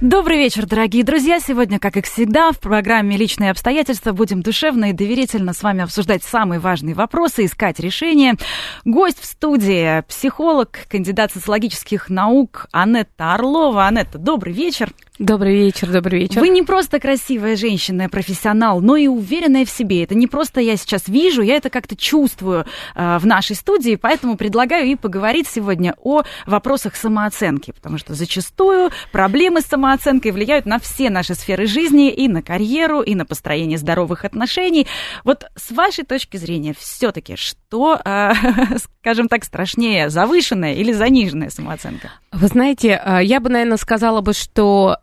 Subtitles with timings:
[0.00, 1.40] Добрый вечер, дорогие друзья.
[1.40, 6.22] Сегодня, как и всегда, в программе «Личные обстоятельства» будем душевно и доверительно с вами обсуждать
[6.22, 8.36] самые важные вопросы, искать решения.
[8.84, 13.88] Гость в студии– психолог, кандидат социологических наук Анетта Орлова.
[13.88, 14.92] Анетта, добрый вечер.
[15.18, 16.38] Добрый вечер, добрый вечер.
[16.38, 20.04] Вы не просто красивая женщина, профессионал, но и уверенная в себе.
[20.04, 24.36] Это не просто я сейчас вижу, я это как-то чувствую э, в нашей студии, поэтому
[24.36, 30.78] предлагаю и поговорить сегодня о вопросах самооценки, потому что зачастую проблемы с самооценкой влияют на
[30.78, 34.86] все наши сферы жизни, и на карьеру, и на построение здоровых отношений.
[35.24, 38.32] Вот с вашей точки зрения, все-таки что, э,
[39.00, 42.12] скажем так, страшнее, завышенная или заниженная самооценка?
[42.30, 44.98] Вы знаете, э, я бы, наверное, сказала бы, что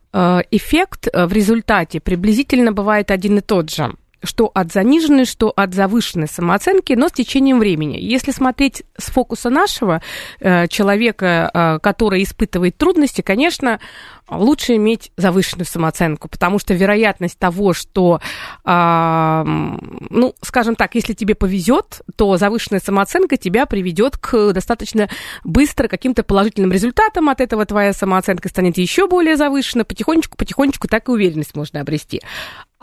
[0.52, 3.92] эффект э, в результате приблизительно бывает один и тот же
[4.24, 7.98] что от заниженной, что от завышенной самооценки, но с течением времени.
[8.00, 10.02] Если смотреть с фокуса нашего
[10.40, 13.80] э, человека, э, который испытывает трудности, конечно,
[14.30, 18.22] лучше иметь завышенную самооценку, потому что вероятность того, что,
[18.64, 25.10] э, ну, скажем так, если тебе повезет, то завышенная самооценка тебя приведет к достаточно
[25.44, 27.30] быстро каким-то положительным результатам.
[27.30, 29.84] От этого твоя самооценка станет еще более завышена.
[29.84, 32.22] Потихонечку, потихонечку так и уверенность можно обрести.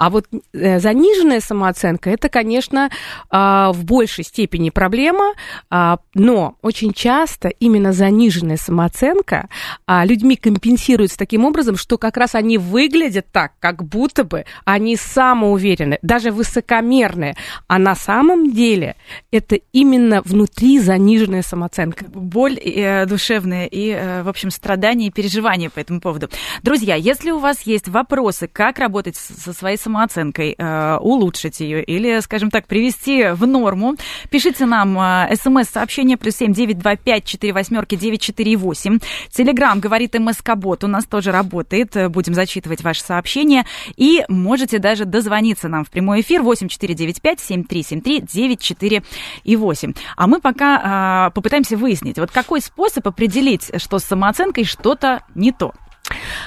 [0.02, 2.90] А вот э, заниженная самооценка это, конечно,
[3.30, 5.34] э, в большей степени проблема,
[5.70, 9.48] э, но очень часто именно заниженная самооценка
[9.86, 15.98] людьми компенсируется таким образом, что как раз они выглядят так, как будто бы они самоуверены,
[16.02, 17.36] даже высокомерные,
[17.68, 18.96] а на самом деле
[19.30, 22.04] это именно внутри заниженная самооценка.
[22.06, 26.28] Боль э, душевная и, э, в общем, страдания и переживания по этому поводу.
[26.62, 32.18] Друзья, если у вас есть вопросы, как работать со своей самооценкой, э, улучшить ее или,
[32.20, 33.94] скажем так, привести в норму,
[34.30, 38.98] пишите нам э, смс-сообщение плюс семь девять два пять четыре восьмерки девять четыре восемь.
[39.30, 43.66] Телеграмм говорит МСК-бот, у нас тоже работает, будем зачитывать ваши сообщения.
[43.96, 48.00] И можете даже дозвониться нам в прямой эфир восемь четыре девять пять семь три семь
[48.00, 49.02] три девять четыре
[49.44, 49.92] и восемь.
[50.16, 55.52] А мы пока э, попытаемся выяснить, вот какой способ определить, что с самооценкой что-то не
[55.52, 55.72] то.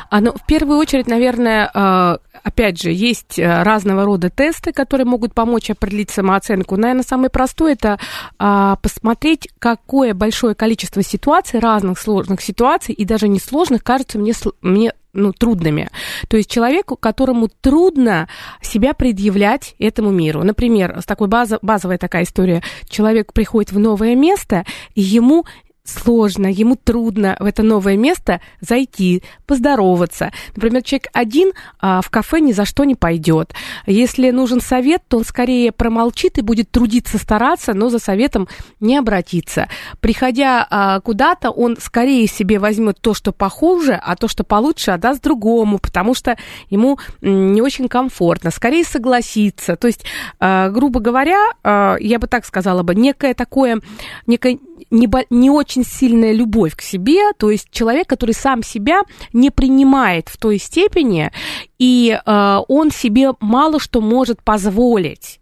[0.10, 5.06] А, ну, в первую очередь, наверное, э, опять же, есть э, разного рода тесты, которые
[5.06, 6.78] могут помочь определить самооценку.
[6.78, 8.00] Наверное, самый простой это
[8.38, 14.94] а, посмотреть, какое большое количество ситуаций, разных сложных ситуаций, и даже несложных, кажется мне, мне
[15.14, 15.90] ну, трудными.
[16.28, 18.30] То есть человеку, которому трудно
[18.62, 20.44] себя предъявлять этому миру.
[20.44, 22.62] Например, с такой база, базовая такая история.
[22.88, 25.46] Человек приходит в новое место, и ему
[25.86, 30.32] сложно, ему трудно в это новое место зайти, поздороваться.
[30.56, 33.54] Например, человек один а, в кафе ни за что не пойдет.
[33.86, 38.48] Если нужен совет, то он скорее промолчит и будет трудиться, стараться, но за советом
[38.80, 39.68] не обратиться.
[40.00, 45.22] Приходя а, куда-то, он скорее себе возьмет то, что похуже, а то, что получше, отдаст
[45.22, 46.38] другому, потому что
[46.70, 48.50] ему не очень комфортно.
[48.50, 49.76] Скорее согласиться.
[49.76, 50.04] То есть,
[50.40, 53.82] а, грубо говоря, а, я бы так сказала бы, некое такое,
[54.26, 54.58] некое
[54.92, 59.02] не, не очень сильная любовь к себе, то есть человек, который сам себя
[59.34, 61.32] не принимает в той степени,
[61.80, 65.40] и э, он себе мало что может позволить.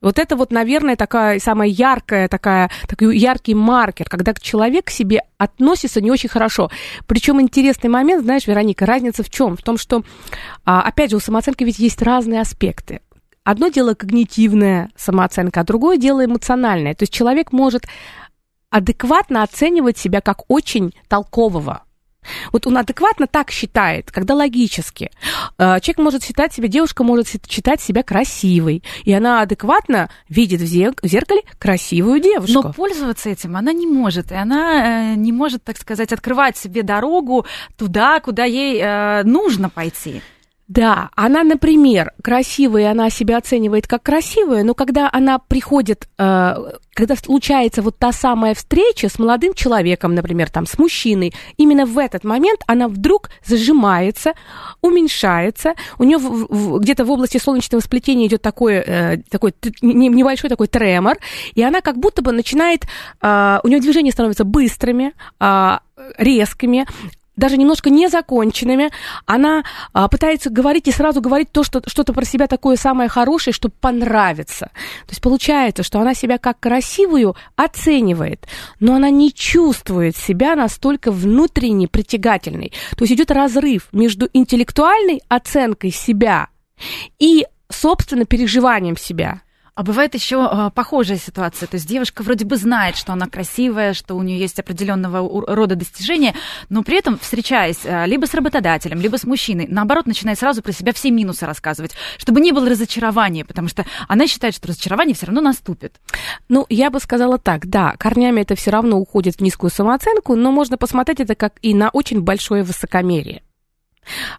[0.00, 5.22] Вот это вот, наверное, такая самая яркая, такая, такой яркий маркер, когда человек к себе
[5.38, 6.70] относится не очень хорошо.
[7.06, 9.56] Причем интересный момент, знаешь, Вероника, разница в чем?
[9.56, 10.02] В том, что,
[10.64, 13.00] а, опять же, у самооценки ведь есть разные аспекты.
[13.44, 16.94] Одно дело когнитивная самооценка, а другое дело эмоциональная.
[16.94, 17.86] То есть человек может
[18.72, 21.82] адекватно оценивать себя как очень толкового.
[22.52, 25.10] Вот он адекватно так считает, когда логически.
[25.58, 30.66] Э, человек может считать себя, девушка может считать себя красивой, и она адекватно видит в
[30.66, 32.62] зеркале красивую девушку.
[32.62, 36.82] Но пользоваться этим она не может, и она э, не может, так сказать, открывать себе
[36.82, 37.44] дорогу
[37.76, 40.22] туда, куда ей э, нужно пойти.
[40.68, 46.54] Да, она, например, красивая, она себя оценивает как красивая, но когда она приходит, э,
[46.94, 51.98] когда случается вот та самая встреча с молодым человеком, например, там, с мужчиной, именно в
[51.98, 54.34] этот момент она вдруг зажимается,
[54.80, 56.18] уменьшается, у нее
[56.78, 61.18] где-то в области солнечного сплетения идет такой, э, такой небольшой такой тремор,
[61.54, 62.84] и она как будто бы начинает,
[63.20, 65.78] э, у нее движения становятся быстрыми, э,
[66.18, 66.86] резкими,
[67.36, 68.90] даже немножко незаконченными,
[69.26, 73.54] она а, пытается говорить и сразу говорить то, что что-то про себя такое самое хорошее,
[73.54, 74.66] чтобы понравиться.
[75.06, 78.46] То есть получается, что она себя как красивую оценивает,
[78.80, 82.72] но она не чувствует себя настолько внутренне притягательной.
[82.96, 86.48] То есть идет разрыв между интеллектуальной оценкой себя
[87.18, 89.42] и, собственно, переживанием себя.
[89.74, 91.66] А бывает еще э, похожая ситуация.
[91.66, 95.76] То есть девушка вроде бы знает, что она красивая, что у нее есть определенного рода
[95.76, 96.34] достижения,
[96.68, 100.72] но при этом, встречаясь э, либо с работодателем, либо с мужчиной, наоборот, начинает сразу про
[100.72, 105.26] себя все минусы рассказывать, чтобы не было разочарования, потому что она считает, что разочарование все
[105.26, 106.00] равно наступит.
[106.50, 110.52] Ну, я бы сказала так, да, корнями это все равно уходит в низкую самооценку, но
[110.52, 113.42] можно посмотреть это как и на очень большое высокомерие.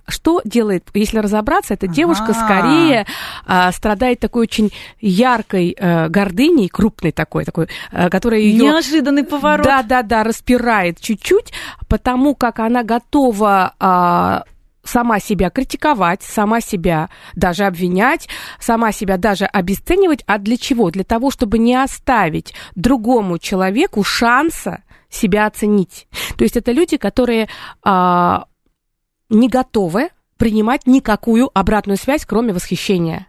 [0.07, 2.33] Что делает, если разобраться, эта девушка ага.
[2.33, 3.05] скорее
[3.45, 8.63] а, страдает такой очень яркой а, гордыней, крупной такой, такой, а, которая ее...
[8.63, 9.65] Неожиданный поворот.
[9.65, 11.53] Да-да-да, распирает чуть-чуть,
[11.87, 14.43] потому как она готова а,
[14.83, 18.27] сама себя критиковать, сама себя даже обвинять,
[18.59, 20.23] сама себя даже обесценивать.
[20.27, 20.91] А для чего?
[20.91, 26.07] Для того, чтобы не оставить другому человеку шанса себя оценить.
[26.37, 27.47] То есть это люди, которые
[27.83, 28.45] а,
[29.33, 33.27] не готовы принимать никакую обратную связь, кроме восхищения.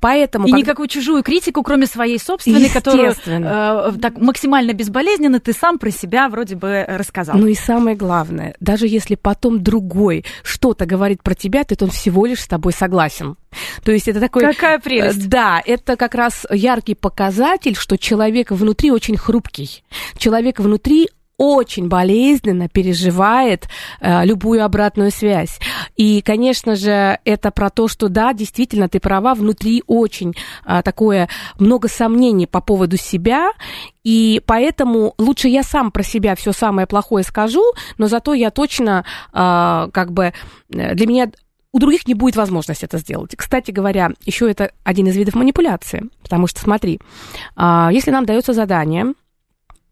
[0.00, 0.58] Поэтому, и когда...
[0.62, 6.28] никакую чужую критику, кроме своей собственной, которую э, так максимально безболезненно ты сам про себя
[6.28, 7.36] вроде бы рассказал.
[7.36, 12.26] Ну и самое главное, даже если потом другой что-то говорит про тебя, то он всего
[12.26, 13.36] лишь с тобой согласен.
[13.84, 14.42] То есть это такой...
[14.42, 15.28] Какая прелесть.
[15.28, 19.82] Да, это как раз яркий показатель, что человек внутри очень хрупкий.
[20.16, 23.68] Человек внутри очень болезненно переживает
[24.00, 25.58] э, любую обратную связь.
[25.96, 30.34] И, конечно же, это про то, что да, действительно, ты права, внутри очень
[30.64, 31.28] э, такое
[31.58, 33.50] много сомнений по поводу себя,
[34.04, 37.64] и поэтому лучше я сам про себя все самое плохое скажу,
[37.98, 40.32] но зато я точно э, как бы
[40.70, 41.30] э, для меня
[41.72, 43.34] у других не будет возможности это сделать.
[43.36, 47.00] Кстати говоря, еще это один из видов манипуляции, потому что смотри,
[47.56, 49.14] э, если нам дается задание,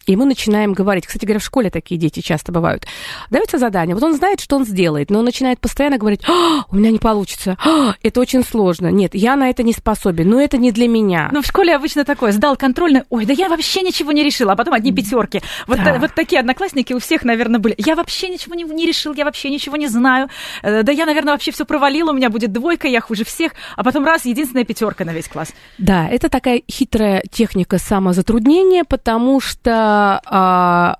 [0.06, 2.87] и мы начинаем говорить, кстати говоря, в школе такие дети часто бывают.
[3.31, 6.76] Дается задание, вот он знает, что он сделает, но он начинает постоянно говорить, а, у
[6.76, 10.58] меня не получится, а, это очень сложно, нет, я на это не способен, но это
[10.58, 11.28] не для меня.
[11.32, 14.56] Ну, в школе обычно такое, сдал контрольный, ой, да я вообще ничего не решил, а
[14.56, 15.43] потом одни пятерки.
[15.66, 15.99] Вот, да.
[15.99, 17.75] вот такие одноклассники у всех, наверное, были.
[17.78, 20.28] Я вообще ничего не, не решил, я вообще ничего не знаю,
[20.62, 23.84] э, да я, наверное, вообще все провалил, у меня будет двойка, я хуже всех, а
[23.84, 25.52] потом раз, единственная пятерка на весь класс.
[25.78, 29.91] Да, это такая хитрая техника самозатруднения, потому что
[30.26, 30.96] а,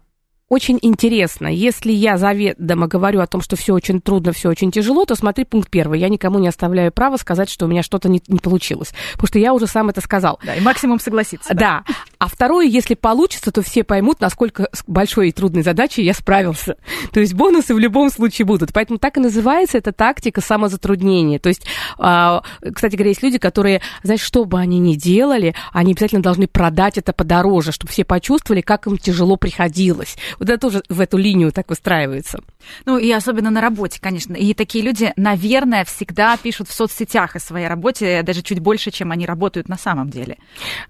[0.53, 1.47] очень интересно.
[1.47, 5.45] Если я заведомо говорю о том, что все очень трудно, все очень тяжело, то смотри
[5.45, 5.99] пункт первый.
[5.99, 8.93] Я никому не оставляю права сказать, что у меня что-то не, не получилось.
[9.13, 10.39] Потому что я уже сам это сказал.
[10.45, 11.55] Да, и максимум согласиться.
[11.55, 11.85] Да.
[11.89, 11.95] да.
[12.23, 16.77] А второе, если получится, то все поймут, насколько большой и трудной задачей я справился.
[17.13, 18.73] То есть бонусы в любом случае будут.
[18.73, 21.41] Поэтому так и называется эта тактика самозатруднения.
[21.41, 21.67] То есть,
[21.99, 26.47] а, кстати говоря, есть люди, которые, знаешь, что бы они ни делали, они обязательно должны
[26.47, 31.17] продать это подороже, чтобы все почувствовали, как им тяжело приходилось вот это тоже в эту
[31.17, 32.39] линию так выстраивается.
[32.85, 34.35] Ну, и особенно на работе, конечно.
[34.35, 39.11] И такие люди, наверное, всегда пишут в соцсетях о своей работе даже чуть больше, чем
[39.11, 40.39] они работают на самом деле.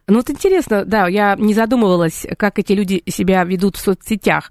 [0.07, 4.51] Ну, вот интересно, да, я не задумывалась, как эти люди себя ведут в соцсетях.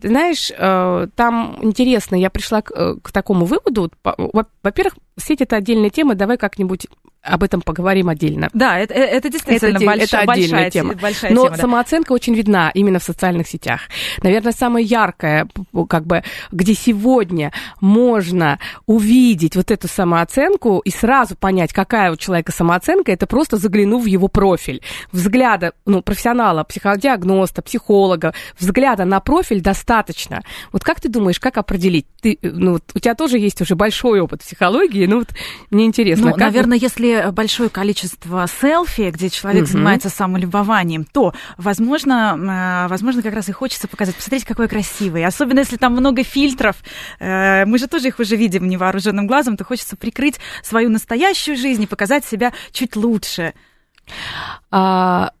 [0.00, 3.90] Ты знаешь, э, там интересно, я пришла к, э, к такому выводу.
[4.62, 6.86] Во-первых, сеть это отдельная тема, давай как-нибудь
[7.22, 8.48] об этом поговорим отдельно.
[8.52, 10.94] Да, это, это действительно это, больш, это большая тема.
[10.94, 11.62] Большая Но тема, да.
[11.62, 13.82] самооценка очень видна именно в социальных сетях.
[14.22, 15.48] Наверное, самая яркая,
[15.88, 16.22] как бы,
[16.52, 23.26] где сегодня можно увидеть вот эту самооценку и сразу понять, какая у человека самооценка, это
[23.26, 24.82] просто заглянув в его профиль.
[25.12, 30.42] Взгляда, ну, профессионала, психодиагноста, психолога, взгляда на профиль достаточно.
[30.72, 32.06] Вот как ты думаешь, как определить?
[32.20, 35.28] Ты, ну, у тебя тоже есть уже большой опыт психологии, ну, вот
[35.70, 36.30] мне интересно.
[36.30, 39.72] Ну, наверное, если если большое количество селфи, где человек угу.
[39.72, 45.24] занимается самолюбованием, то, возможно, э, возможно, как раз и хочется показать, посмотрите, какой красивый.
[45.24, 46.76] Особенно, если там много фильтров,
[47.18, 51.82] э, мы же тоже их уже видим невооруженным глазом, то хочется прикрыть свою настоящую жизнь
[51.82, 53.54] и показать себя чуть лучше.
[54.70, 55.32] А,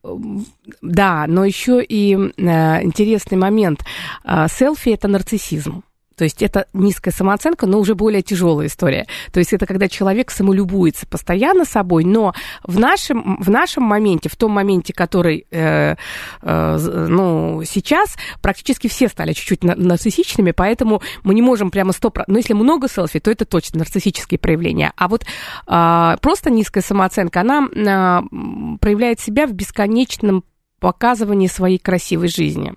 [0.82, 3.84] да, но еще и а, интересный момент.
[4.24, 5.82] А, селфи это нарциссизм.
[6.18, 9.06] То есть это низкая самооценка, но уже более тяжелая история.
[9.32, 12.34] То есть это когда человек самолюбуется постоянно собой, но
[12.64, 15.94] в нашем, в нашем моменте, в том моменте, который э,
[16.42, 22.24] э, ну, сейчас, практически все стали чуть-чуть нарциссичными, поэтому мы не можем прямо 100%...
[22.26, 24.92] Но если много селфи, то это точно нарциссические проявления.
[24.96, 30.42] А вот э, просто низкая самооценка, она э, проявляет себя в бесконечном
[30.80, 32.74] показывании своей красивой жизни.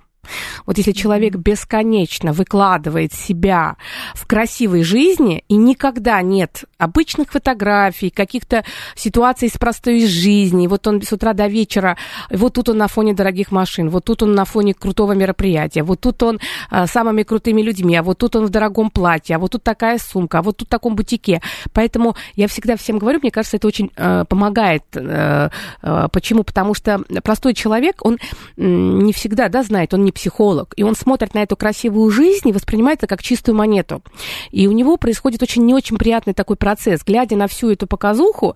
[0.66, 3.78] Вот если человек бесконечно выкладывает себя
[4.13, 8.63] в красивой жизни, и никогда нет обычных фотографий, каких-то
[8.96, 11.98] ситуаций из простой жизни, вот он с утра до вечера,
[12.30, 16.01] вот тут он на фоне дорогих машин, вот тут он на фоне крутого мероприятия, вот
[16.01, 19.51] тут он а, самыми крутыми людьми, а вот тут он в дорогом платье, а вот
[19.51, 21.42] тут такая сумка, а вот тут в таком бутике.
[21.74, 24.84] Поэтому я всегда всем говорю, мне кажется, это очень э, помогает.
[24.94, 25.50] Э,
[25.82, 26.44] э, почему?
[26.44, 28.18] Потому что простой человек, он
[28.58, 32.51] не всегда, да, знает, он не психолог, и он смотрит на эту красивую жизнь и
[32.51, 34.03] воспринимает это как чистую монету.
[34.51, 37.01] И у него происходит очень не очень приятный такой процесс.
[37.06, 38.56] Глядя на всю эту показуху,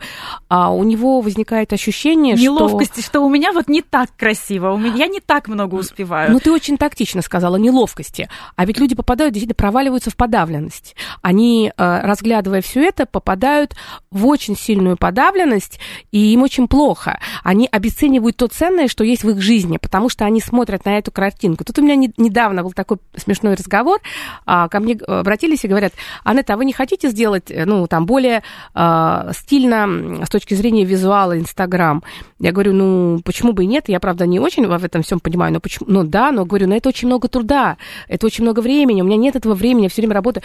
[0.50, 3.10] а у него возникает ощущение, Неловкости, что...
[3.10, 6.32] что у меня вот не так красиво, у меня не так много успеваю.
[6.32, 8.30] Ну, ты очень тактично сказала, неловкости.
[8.56, 10.96] А ведь люди попадают, действительно, проваливаются в подавленность.
[11.22, 13.76] Они, э, разглядывая все это, попадают
[14.12, 15.80] в очень сильную подавленность,
[16.12, 17.20] и им очень плохо.
[17.44, 21.12] Они обесценивают то ценное, что есть в их жизни, потому что они смотрят на эту
[21.46, 21.64] картинку.
[21.64, 24.00] Тут у меня не, недавно был такой смешной разговор.
[24.46, 28.06] А, ко мне обратились и говорят, Анетта, а вы не хотите сделать, э, ну, там,
[28.06, 28.42] более
[28.74, 32.04] а, стильно с точки зрения визуала Инстаграм?
[32.40, 33.90] Я говорю, ну, почему бы и нет?
[33.90, 35.88] Я, правда, не очень в этом всем понимаю, но почему?
[35.90, 39.18] Ну, да, но говорю, но это очень много труда, это очень много времени, у меня
[39.18, 40.44] нет этого времени, я все время работаю.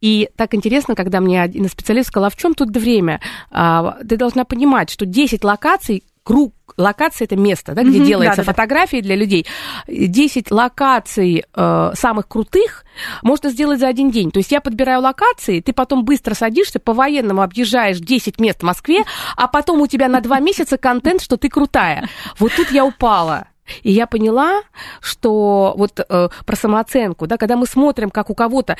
[0.00, 3.20] И так интересно, когда мне один специалист сказал, а в чем тут время?
[3.50, 8.42] А, ты должна понимать, что 10 локаций круг локация это место, да, где mm-hmm, делаются
[8.42, 9.02] да, фотографии да.
[9.02, 9.46] для людей.
[9.88, 12.84] 10 локаций э, самых крутых
[13.22, 14.30] можно сделать за один день.
[14.30, 19.04] То есть я подбираю локации, ты потом быстро садишься, по-военному объезжаешь 10 мест в Москве,
[19.36, 22.08] а потом у тебя на 2 месяца контент, что ты крутая.
[22.38, 23.48] Вот тут я упала.
[23.82, 24.62] И я поняла,
[25.00, 28.76] что вот э, про самооценку, да, когда мы смотрим, как у кого-то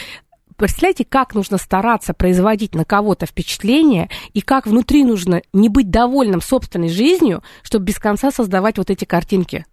[0.58, 6.42] представляете, как нужно стараться производить на кого-то впечатление, и как внутри нужно не быть довольным
[6.42, 9.64] собственной жизнью, чтобы без конца создавать вот эти картинки.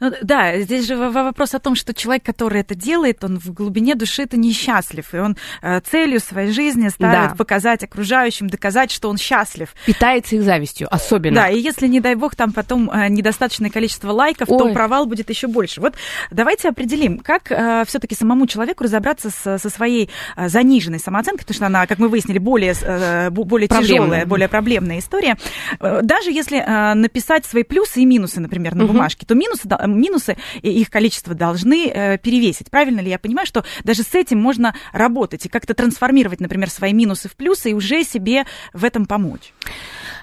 [0.00, 3.94] Ну, да, здесь же вопрос о том, что человек, который это делает, он в глубине
[3.94, 7.34] души это несчастлив, и он э, целью своей жизни ставит да.
[7.36, 9.74] показать окружающим, доказать, что он счастлив.
[9.86, 11.36] Питается их завистью, особенно.
[11.36, 14.58] Да, и если, не дай бог, там потом э, недостаточное количество лайков, Ой.
[14.58, 15.80] то провал будет еще больше.
[15.80, 15.94] Вот
[16.30, 21.66] давайте определим, как э, все-таки самому человеку разобраться с, со своей заниженной самооценкой, потому что
[21.66, 22.74] она, как мы выяснили, более,
[23.30, 25.36] более тяжелая, более проблемная история.
[25.80, 26.58] Даже если
[26.94, 28.92] написать свои плюсы и минусы, например, на угу.
[28.92, 32.70] бумажке, то минусы, минусы и их количество должны э, перевесить.
[32.70, 36.92] Правильно ли я понимаю, что даже с этим можно работать и как-то трансформировать, например, свои
[36.92, 39.52] минусы в плюсы и уже себе в этом помочь?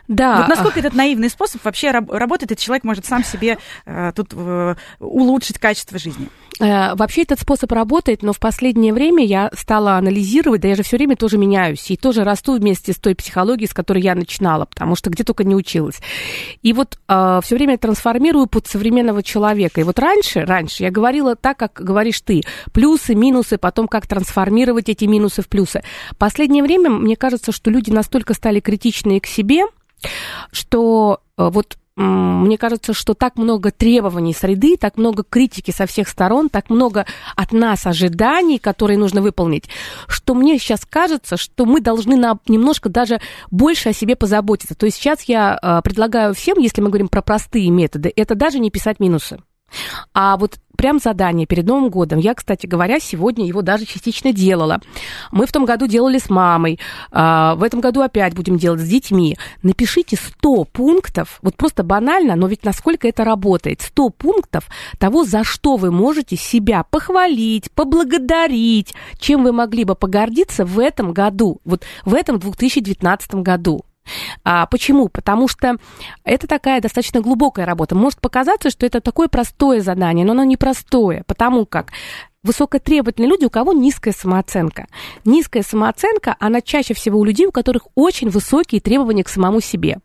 [0.07, 0.39] Да.
[0.39, 4.75] Вот насколько этот наивный способ вообще работает, и человек может сам себе э, тут э,
[4.99, 6.27] улучшить качество жизни?
[6.59, 10.83] Э, вообще этот способ работает, но в последнее время я стала анализировать, да я же
[10.83, 14.65] все время тоже меняюсь, и тоже расту вместе с той психологией, с которой я начинала,
[14.65, 15.99] потому что где только не училась.
[16.61, 19.79] И вот э, все время трансформирую под современного человека.
[19.79, 22.41] И вот раньше, раньше я говорила так, как говоришь ты,
[22.73, 25.81] плюсы, минусы, потом как трансформировать эти минусы в плюсы.
[26.17, 29.63] Последнее время мне кажется, что люди настолько стали критичные к себе,
[30.51, 36.07] что э, вот мне кажется, что так много требований среды, так много критики со всех
[36.07, 37.05] сторон, так много
[37.35, 39.65] от нас ожиданий, которые нужно выполнить,
[40.07, 44.73] что мне сейчас кажется, что мы должны на, немножко даже больше о себе позаботиться.
[44.73, 48.57] То есть сейчас я э, предлагаю всем, если мы говорим про простые методы, это даже
[48.57, 49.39] не писать минусы.
[50.13, 52.19] А вот прям задание перед Новым годом.
[52.19, 54.81] Я, кстати говоря, сегодня его даже частично делала.
[55.31, 56.79] Мы в том году делали с мамой,
[57.11, 59.37] а, в этом году опять будем делать с детьми.
[59.61, 63.81] Напишите 100 пунктов, вот просто банально, но ведь насколько это работает.
[63.81, 70.65] 100 пунктов того, за что вы можете себя похвалить, поблагодарить, чем вы могли бы погордиться
[70.65, 73.85] в этом году, вот в этом 2019 году.
[74.43, 75.09] А, почему?
[75.09, 75.77] Потому что
[76.23, 77.95] это такая достаточно глубокая работа.
[77.95, 81.91] Может показаться, что это такое простое задание, но оно не простое, потому как
[82.43, 84.87] высокотребовательные люди, у кого низкая самооценка.
[85.25, 89.99] Низкая самооценка, она чаще всего у людей, у которых очень высокие требования к самому себе.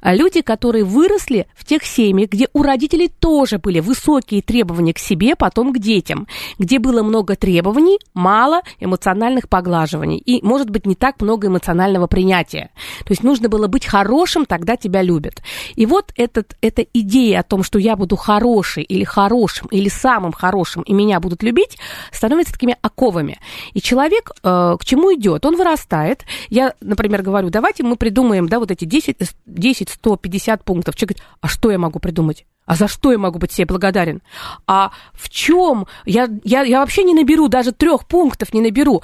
[0.00, 4.98] А люди, которые выросли в тех семьях, где у родителей тоже были высокие требования к
[4.98, 6.26] себе, потом к детям,
[6.58, 12.70] где было много требований, мало эмоциональных поглаживаний и, может быть, не так много эмоционального принятия.
[13.04, 15.42] То есть нужно было быть хорошим, тогда тебя любят.
[15.74, 20.32] И вот этот, эта идея о том, что я буду хороший или хорошим, или самым
[20.32, 21.78] хорошим, и меня будут любить,
[22.12, 23.38] становится такими оковами.
[23.74, 25.44] И человек э, к чему идет?
[25.44, 26.24] Он вырастает.
[26.48, 29.16] Я, например, говорю, давайте мы придумаем, да, вот эти 10,
[29.50, 30.96] 10, 100, 50 пунктов.
[30.96, 32.46] Человек говорит, а что я могу придумать?
[32.66, 34.22] А за что я могу быть себе благодарен?
[34.66, 35.86] А в чем?
[36.04, 39.02] Я, я, я вообще не наберу, даже трех пунктов не наберу.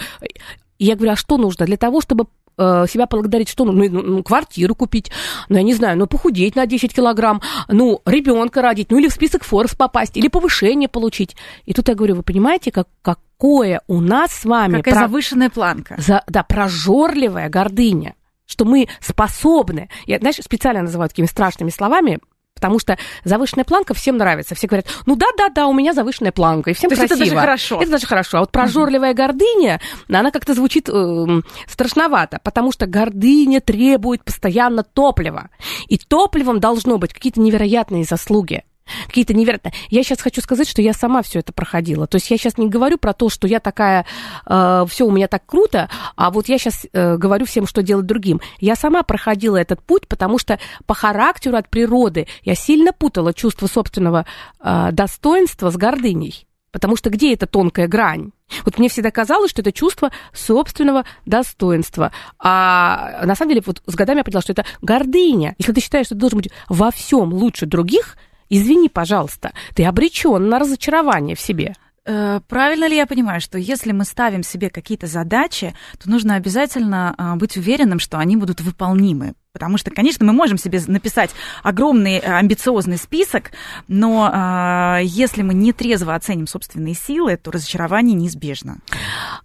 [0.78, 1.66] И я говорю, а что нужно?
[1.66, 2.26] Для того, чтобы
[2.58, 5.10] э, себя благодарить, что ну, ну, ну, квартиру купить,
[5.48, 9.12] ну, я не знаю, ну, похудеть на 10 килограмм, ну, ребенка родить, ну, или в
[9.12, 11.36] список Форс попасть, или повышение получить.
[11.64, 14.76] И тут я говорю, вы понимаете, как, какое у нас с вами...
[14.76, 15.00] Какая про...
[15.00, 15.96] завышенная планка.
[15.98, 18.14] За, да, прожорливая гордыня
[18.46, 22.20] что мы способны, я, знаешь, специально называю такими страшными словами,
[22.56, 24.54] Потому что завышенная планка всем нравится.
[24.54, 27.14] Все говорят, ну да-да-да, у меня завышенная планка, и всем То красиво.
[27.14, 27.82] это даже хорошо.
[27.82, 28.38] Это даже хорошо.
[28.38, 31.26] А вот прожорливая гордыня, она как-то звучит э,
[31.68, 35.50] страшновато, потому что гордыня требует постоянно топлива.
[35.88, 38.64] И топливом должно быть какие-то невероятные заслуги
[39.06, 39.72] какие-то невероятные.
[39.90, 42.06] Я сейчас хочу сказать, что я сама все это проходила.
[42.06, 44.06] То есть я сейчас не говорю про то, что я такая,
[44.46, 48.06] э, все у меня так круто, а вот я сейчас э, говорю всем, что делать
[48.06, 48.40] другим.
[48.58, 53.66] Я сама проходила этот путь, потому что по характеру от природы я сильно путала чувство
[53.66, 54.26] собственного
[54.60, 56.46] э, достоинства с гордыней.
[56.76, 58.32] Потому что где эта тонкая грань?
[58.66, 62.12] Вот мне всегда казалось, что это чувство собственного достоинства.
[62.38, 65.54] А на самом деле вот с годами я поняла, что это гордыня.
[65.56, 70.48] Если ты считаешь, что ты должен быть во всем лучше других, извини, пожалуйста, ты обречен
[70.48, 71.74] на разочарование в себе.
[72.04, 77.14] Э, правильно ли я понимаю, что если мы ставим себе какие-то задачи, то нужно обязательно
[77.18, 79.34] а, быть уверенным, что они будут выполнимы?
[79.56, 81.30] Потому что, конечно, мы можем себе написать
[81.62, 83.52] огромный э, амбициозный список,
[83.88, 88.80] но э, если мы не трезво оценим собственные силы, то разочарование неизбежно.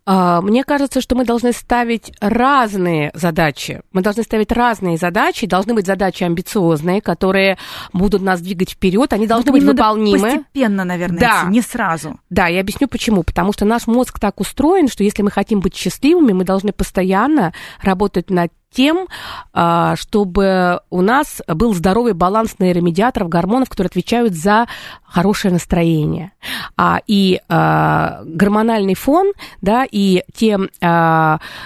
[0.05, 3.83] А, мне кажется, что мы должны ставить разные задачи.
[3.93, 5.47] Мы должны ставить разные задачи.
[5.47, 7.57] Должны быть задачи амбициозные, которые
[7.93, 9.13] будут нас двигать вперед.
[9.13, 10.19] Они должны быть выполнимы.
[10.19, 11.41] Постепенно, наверное, да.
[11.43, 12.19] идти, не сразу.
[12.29, 13.23] Да, я объясню почему.
[13.23, 17.53] Потому что наш мозг так устроен, что если мы хотим быть счастливыми, мы должны постоянно
[17.81, 19.07] работать над тем,
[19.53, 24.67] а, чтобы у нас был здоровый баланс нейромедиаторов, гормонов, которые отвечают за
[25.03, 26.31] хорошее настроение.
[26.77, 30.57] А, и а, гормональный фон, да, и те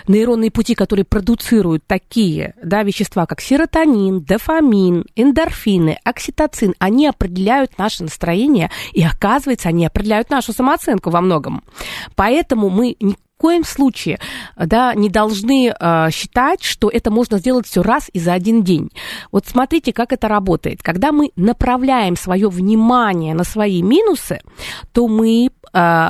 [0.07, 8.03] нейронные пути, которые продуцируют такие да, вещества, как серотонин, дофамин, эндорфины, окситоцин, они определяют наше
[8.03, 11.63] настроение, и оказывается, они определяют нашу самооценку во многом.
[12.15, 12.95] Поэтому мы
[13.38, 14.20] коем случае
[14.58, 18.89] да, не должны э, считать, что это можно сделать все раз и за один день.
[19.32, 20.82] Вот смотрите, как это работает.
[20.82, 24.42] Когда мы направляем свое внимание на свои минусы,
[24.92, 26.10] то мы э,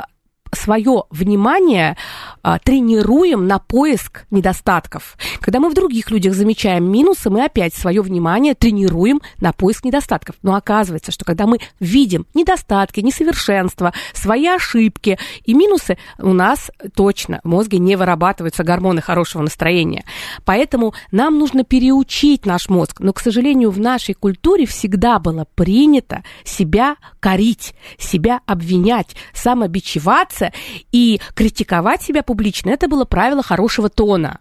[0.55, 1.97] свое внимание
[2.34, 5.17] а, тренируем на поиск недостатков.
[5.39, 10.35] Когда мы в других людях замечаем минусы, мы опять свое внимание тренируем на поиск недостатков.
[10.43, 17.41] Но оказывается, что когда мы видим недостатки, несовершенства, свои ошибки и минусы, у нас точно
[17.43, 20.05] в мозге не вырабатываются гормоны хорошего настроения.
[20.45, 22.99] Поэтому нам нужно переучить наш мозг.
[22.99, 30.53] Но, к сожалению, в нашей культуре всегда было принято себя корить, себя обвинять, самобичеваться
[30.91, 32.34] и критиковать себя публично.
[32.71, 34.39] Это было правило хорошего тона.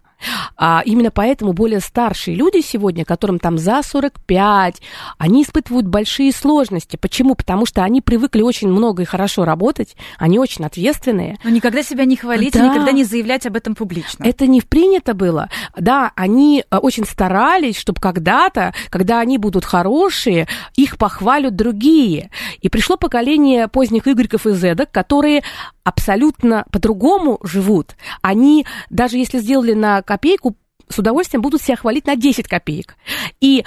[0.57, 4.81] А именно поэтому более старшие люди сегодня, которым там за 45,
[5.17, 6.95] они испытывают большие сложности.
[6.95, 7.35] Почему?
[7.35, 11.37] Потому что они привыкли очень много и хорошо работать, они очень ответственные.
[11.43, 12.67] Но никогда себя не хвалить, да.
[12.67, 14.23] никогда не заявлять об этом публично.
[14.23, 15.49] Это не принято было.
[15.77, 22.29] Да, они э, очень старались, чтобы когда-то, когда они будут хорошие, их похвалят другие.
[22.61, 25.43] И пришло поколение поздних Игорьков и Зедок, которые
[25.85, 27.95] абсолютно по-другому живут.
[28.21, 30.55] Они, даже если сделали на копейку,
[30.87, 32.95] с удовольствием будут себя хвалить на 10 копеек.
[33.41, 33.65] И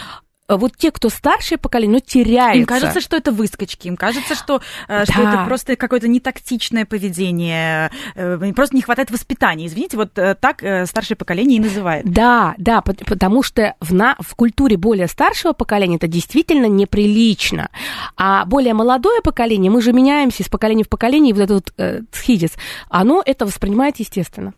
[0.56, 2.58] вот те, кто старшее поколение, но теряются.
[2.58, 5.02] Им кажется, что это выскочки, им кажется, что, да.
[5.02, 9.66] Э, что это просто какое-то нетактичное поведение, э, просто не хватает воспитания.
[9.66, 12.04] Извините, вот так старшее поколение и называет.
[12.04, 17.70] Да, да, потому что в, на, в культуре более старшего поколения это действительно неприлично.
[18.16, 22.00] А более молодое поколение, мы же меняемся из поколения в поколение, и вот этот э,
[22.12, 22.52] схидис,
[22.88, 24.54] оно это воспринимает естественно.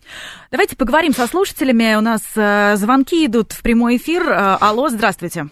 [0.51, 1.95] Давайте поговорим со слушателями.
[1.95, 4.27] У нас э, звонки идут в прямой эфир.
[4.27, 5.49] Э, алло, здравствуйте.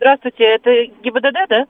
[0.00, 0.70] Здравствуйте, это
[1.02, 1.66] ГИБДД, да?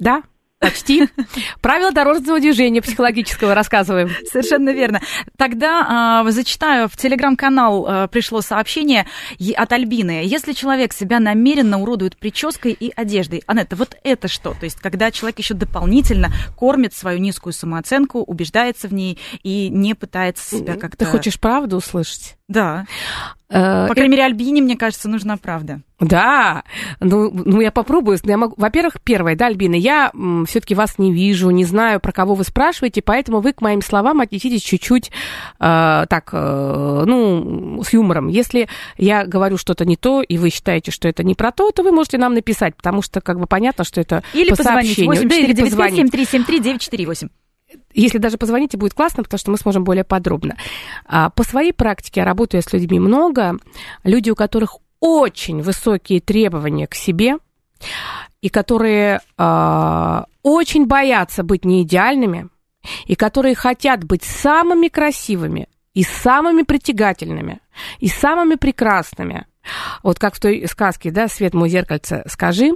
[0.00, 0.22] Да.
[0.58, 1.08] Почти.
[1.62, 4.10] Правила дорожного движения психологического рассказываем.
[4.28, 5.00] Совершенно верно.
[5.36, 9.06] Тогда э, зачитаю, в телеграм-канал э, пришло сообщение
[9.56, 10.22] от Альбины.
[10.24, 14.54] Если человек себя намеренно уродует прической и одеждой, Анетта, вот это что?
[14.54, 19.94] То есть, когда человек еще дополнительно кормит свою низкую самооценку, убеждается в ней и не
[19.94, 20.96] пытается себя как-то...
[20.96, 22.37] Ты хочешь правду услышать?
[22.48, 22.86] Да.
[23.50, 25.80] Э, По крайней мере, Альбине, мне кажется, нужна правда.
[26.00, 26.64] Да,
[27.00, 28.18] ну, ну я попробую.
[28.24, 28.54] Я могу...
[28.56, 30.10] Во-первых, первое, да, Альбина, я
[30.46, 34.20] все-таки вас не вижу, не знаю, про кого вы спрашиваете, поэтому вы к моим словам
[34.20, 35.10] отнеситесь чуть-чуть э,
[36.08, 38.28] так, э, ну, с юмором.
[38.28, 41.82] Если я говорю что-то не то, и вы считаете, что это не про то, то
[41.82, 45.22] вы можете нам написать, потому что как бы понятно, что это или по позвонить 8
[45.22, 47.28] 4 9 7 3 7 3 9 4 8.
[47.92, 50.56] Если даже позвоните, будет классно, потому что мы сможем более подробно.
[51.06, 53.58] А, по своей практике, работаю с людьми много,
[54.04, 57.36] люди, у которых очень высокие требования к себе,
[58.40, 62.48] и которые э, очень боятся быть неидеальными,
[63.06, 67.60] и которые хотят быть самыми красивыми, и самыми притягательными,
[67.98, 69.46] и самыми прекрасными.
[70.02, 72.70] Вот как в той сказке, да, «Свет мой зеркальце, скажи»,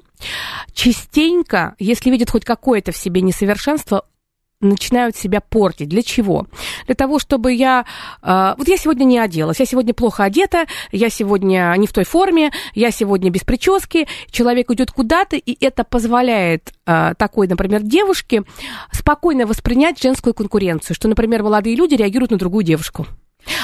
[0.75, 4.05] частенько, если видят хоть какое-то в себе несовершенство,
[4.63, 5.89] начинают себя портить.
[5.89, 6.47] Для чего?
[6.87, 7.85] Для того, чтобы я...
[8.23, 12.05] Э, вот я сегодня не оделась, я сегодня плохо одета, я сегодня не в той
[12.05, 14.07] форме, я сегодня без прически.
[14.31, 18.45] Человек идет куда-то, и это позволяет э, такой, например, девушке
[18.93, 23.07] спокойно воспринять женскую конкуренцию, что, например, молодые люди реагируют на другую девушку.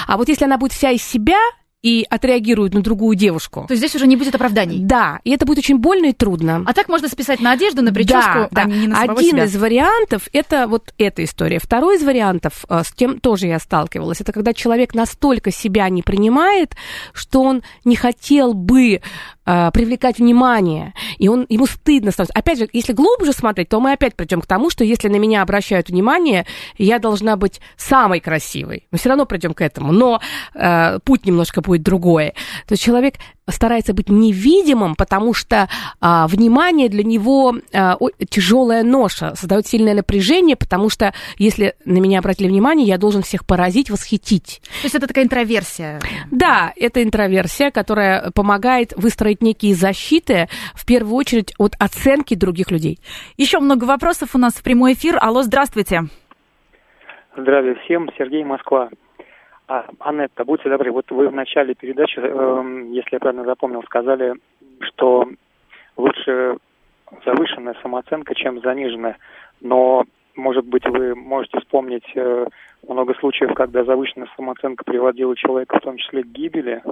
[0.06, 1.38] А вот если она будет вся из себя,
[1.82, 3.64] и отреагируют на другую девушку.
[3.68, 4.80] То есть здесь уже не будет оправданий.
[4.80, 6.64] Да, и это будет очень больно и трудно.
[6.66, 8.62] А так можно списать на одежду, на прическу, да, да.
[8.62, 9.44] а не на Один себя.
[9.44, 11.60] из вариантов это вот эта история.
[11.60, 16.02] Второй из вариантов, э, с тем тоже я сталкивалась, это когда человек настолько себя не
[16.02, 16.74] принимает,
[17.12, 19.00] что он не хотел бы
[19.48, 22.38] э, привлекать внимание, и он, ему стыдно становится.
[22.38, 25.42] Опять же, если глубже смотреть, то мы опять придем к тому, что если на меня
[25.42, 28.86] обращают внимание, я должна быть самой красивой.
[28.90, 30.20] Мы все равно придем к этому, но
[30.54, 32.34] э, путь немножко будет другое.
[32.66, 33.14] То есть человек
[33.50, 35.68] старается быть невидимым, потому что
[36.00, 37.96] а, внимание для него а,
[38.28, 43.46] тяжелая ноша, создает сильное напряжение, потому что если на меня обратили внимание, я должен всех
[43.46, 44.60] поразить, восхитить.
[44.82, 46.00] То есть это такая интроверсия?
[46.30, 52.98] Да, это интроверсия, которая помогает выстроить некие защиты, в первую очередь, от оценки других людей.
[53.36, 55.16] Еще много вопросов у нас в прямой эфир.
[55.20, 56.02] Алло, здравствуйте.
[57.36, 58.90] Здравия всем, Сергей Москва.
[59.68, 64.32] А, Анетта, будьте добры, вот вы в начале передачи, э, если я правильно запомнил, сказали,
[64.80, 65.28] что
[65.96, 66.56] лучше
[67.24, 69.18] завышенная самооценка, чем заниженная.
[69.60, 72.46] Но, может быть, вы можете вспомнить э,
[72.86, 76.82] много случаев, когда завышенная самооценка приводила человека в том числе к гибели.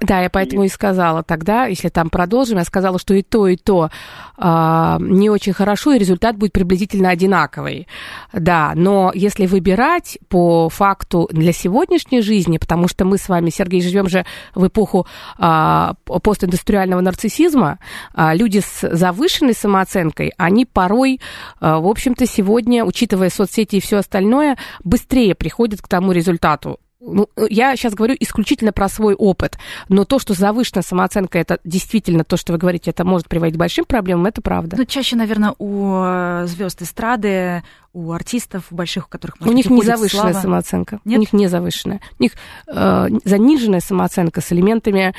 [0.00, 3.46] Да, я поэтому и, и сказала тогда, если там продолжим, я сказала, что и то,
[3.46, 3.90] и то
[4.36, 7.86] э, не очень хорошо, и результат будет приблизительно одинаковый.
[8.32, 13.82] Да, но если выбирать по факту для сегодняшней жизни, потому что мы с вами, Сергей,
[13.82, 14.24] живем же
[14.54, 15.06] в эпоху
[15.38, 17.78] э, постиндустриального нарциссизма,
[18.14, 21.20] э, люди с завышенной самооценкой, они порой,
[21.60, 26.80] э, в общем-то, сегодня, учитывая соцсети и все остальное, быстрее быстрее приходит к тому результату.
[27.06, 29.58] Ну, я сейчас говорю исключительно про свой опыт,
[29.90, 33.58] но то, что завышенная самооценка, это действительно то, что вы говорите, это может приводить к
[33.58, 34.76] большим проблемам, это правда.
[34.78, 37.62] Ну, чаще, наверное, у э, звезд эстрады,
[37.94, 40.42] у артистов больших, у которых может, у них не завышенная слава.
[40.42, 41.16] самооценка, Нет?
[41.16, 42.32] у них не завышенная, у них
[42.66, 45.14] э, заниженная самооценка с элементами,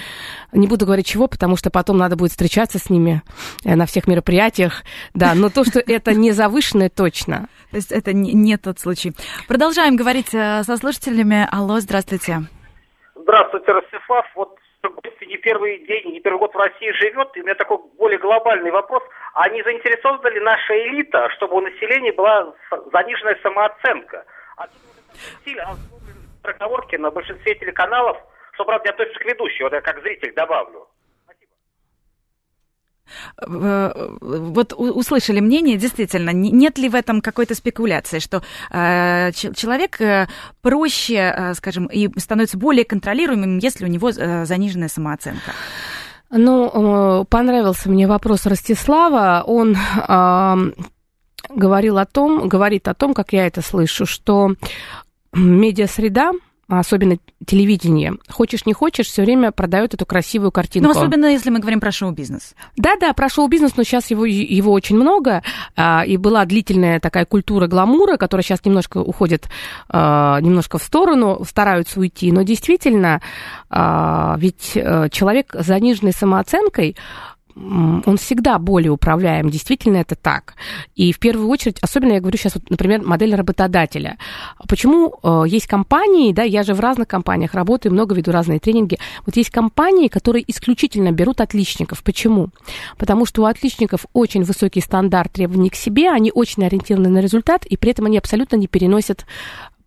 [0.52, 3.22] не буду говорить чего, потому что потом надо будет встречаться с ними
[3.64, 4.84] э, на всех мероприятиях,
[5.14, 7.48] да, но то, что это не завышенное, точно.
[7.72, 9.14] То есть это не, тот случай.
[9.48, 11.48] Продолжаем говорить э, со слушателями.
[11.50, 12.44] Алло, здравствуйте.
[13.16, 14.26] Здравствуйте, Ростислав.
[14.36, 14.56] Вот
[14.90, 18.20] гости не первый день, не первый год в России живет, и у меня такой более
[18.20, 19.04] глобальный вопрос.
[19.34, 22.54] А не заинтересована ли наша элита, чтобы у населения была
[22.92, 24.26] заниженная самооценка?
[24.58, 24.68] А
[25.42, 25.62] стиль,
[26.42, 28.18] проговорки на большинстве телеканалов,
[28.54, 30.88] что, правда, я точно к ведущей, вот я как зритель добавлю.
[33.38, 38.42] Вот услышали мнение, действительно, нет ли в этом какой-то спекуляции, что
[38.72, 40.28] э, человек э,
[40.62, 45.52] проще, э, скажем, и становится более контролируемым, если у него э, заниженная самооценка?
[46.32, 49.44] Ну, э, понравился мне вопрос Ростислава.
[49.46, 50.72] Он э,
[51.50, 54.56] говорил о том, говорит о том, как я это слышу, что
[55.34, 56.32] медиасреда,
[56.68, 60.92] особенно телевидение, хочешь не хочешь, все время продает эту красивую картинку.
[60.92, 62.56] Ну, особенно если мы говорим про шоу-бизнес.
[62.76, 65.44] Да-да, про шоу-бизнес, но сейчас его, его очень много,
[65.76, 69.48] а, и была длительная такая культура гламура, которая сейчас немножко уходит
[69.90, 73.22] а, немножко в сторону, стараются уйти, но действительно,
[73.70, 76.96] а, ведь э, человек с заниженной самооценкой,
[77.56, 79.50] он всегда более управляем.
[79.50, 80.56] Действительно, это так.
[80.96, 84.18] И в первую очередь, особенно я говорю сейчас, вот, например, модель работодателя.
[84.68, 88.98] Почему э, есть компании, да, я же в разных компаниях работаю, много веду разные тренинги.
[89.26, 92.04] Вот есть компании, которые исключительно берут отличников.
[92.04, 92.50] Почему?
[92.98, 97.66] Потому что у отличников очень высокий стандарт требований к себе, они очень ориентированы на результат,
[97.66, 99.26] и при этом они абсолютно не переносят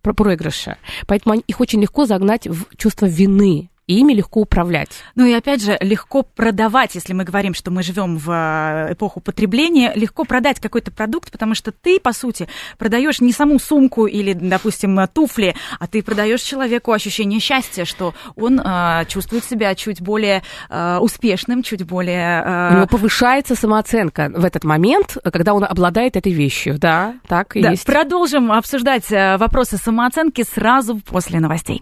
[0.01, 0.77] проигрыша.
[1.07, 4.91] Поэтому их очень легко загнать в чувство вины и ими легко управлять.
[5.15, 9.19] Ну и опять же, легко продавать, если мы говорим, что мы живем в э, эпоху
[9.19, 12.47] потребления, легко продать какой-то продукт, потому что ты, по сути,
[12.77, 18.59] продаешь не саму сумку или, допустим, туфли, а ты продаешь человеку ощущение счастья, что он
[18.59, 22.43] э, чувствует себя чуть более э, успешным, чуть более...
[22.45, 22.69] Э...
[22.73, 27.63] У него повышается самооценка в этот момент, когда он обладает этой вещью, да, так и
[27.63, 27.71] да.
[27.71, 27.87] есть.
[27.87, 31.81] Продолжим обсуждать э, вопросы самооценки сразу после новостей.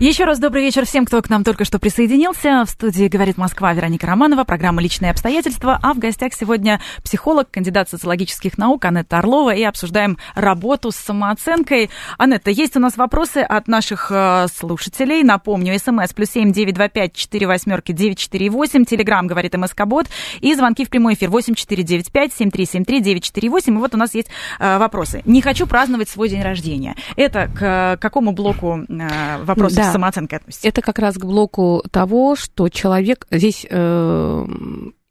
[0.00, 2.64] Еще раз добрый вечер всем, кто к нам только что присоединился.
[2.66, 5.78] В студии «Говорит Москва» Вероника Романова, программа «Личные обстоятельства».
[5.80, 9.54] А в гостях сегодня психолог, кандидат социологических наук Анетта Орлова.
[9.54, 11.90] И обсуждаем работу с самооценкой.
[12.18, 15.22] Анетта, есть у нас вопросы от наших э, слушателей.
[15.22, 18.84] Напомню, смс плюс семь девять два пять четыре восьмерки девять четыре восемь.
[18.84, 20.06] Телеграмм говорит МСК Бот.
[20.40, 23.48] И звонки в прямой эфир восемь четыре девять пять семь три семь три девять четыре
[23.48, 23.76] восемь.
[23.76, 24.28] И вот у нас есть
[24.58, 25.22] э, вопросы.
[25.24, 26.96] Не хочу праздновать свой день рождения.
[27.14, 29.76] Это к какому блоку э, вопросов?
[29.76, 29.83] Да.
[29.92, 30.68] Самооценкой относится?
[30.68, 34.46] Это как раз к блоку того, что человек здесь э,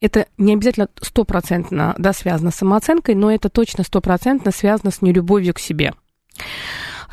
[0.02, 5.54] это не обязательно стопроцентно да, связано с самооценкой, но это точно стопроцентно связано с нелюбовью
[5.54, 5.94] к себе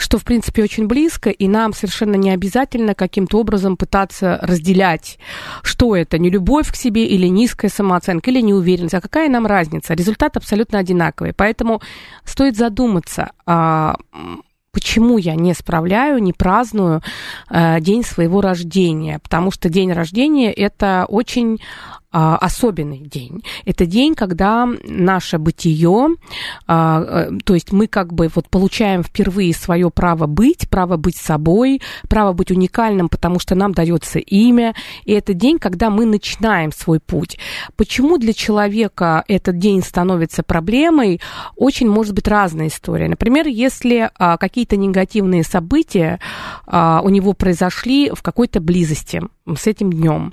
[0.01, 5.19] что, в принципе, очень близко, и нам совершенно не обязательно каким-то образом пытаться разделять,
[5.63, 9.95] что это, не любовь к себе или низкая самооценка, или неуверенность, а какая нам разница.
[9.95, 11.35] Результат абсолютно одинаковый.
[11.35, 11.83] Поэтому
[12.25, 13.97] стоит задуматься, а,
[14.73, 17.03] почему я не справляю, не праздную
[17.49, 21.61] э, день своего рождения, потому что день рождения это очень
[22.13, 23.45] особенный день.
[23.65, 26.17] Это день, когда наше бытие,
[26.67, 31.17] а, э, то есть мы как бы вот получаем впервые свое право быть, право быть
[31.17, 34.75] собой, право быть уникальным, потому что нам дается имя.
[35.05, 37.39] И это день, когда мы начинаем свой путь.
[37.77, 41.21] Почему для человека этот день становится проблемой?
[41.57, 43.09] Очень может быть разная история.
[43.09, 46.19] Например, если а, какие-то негативные события
[46.67, 50.33] у него произошли в какой-то близости с этим днем,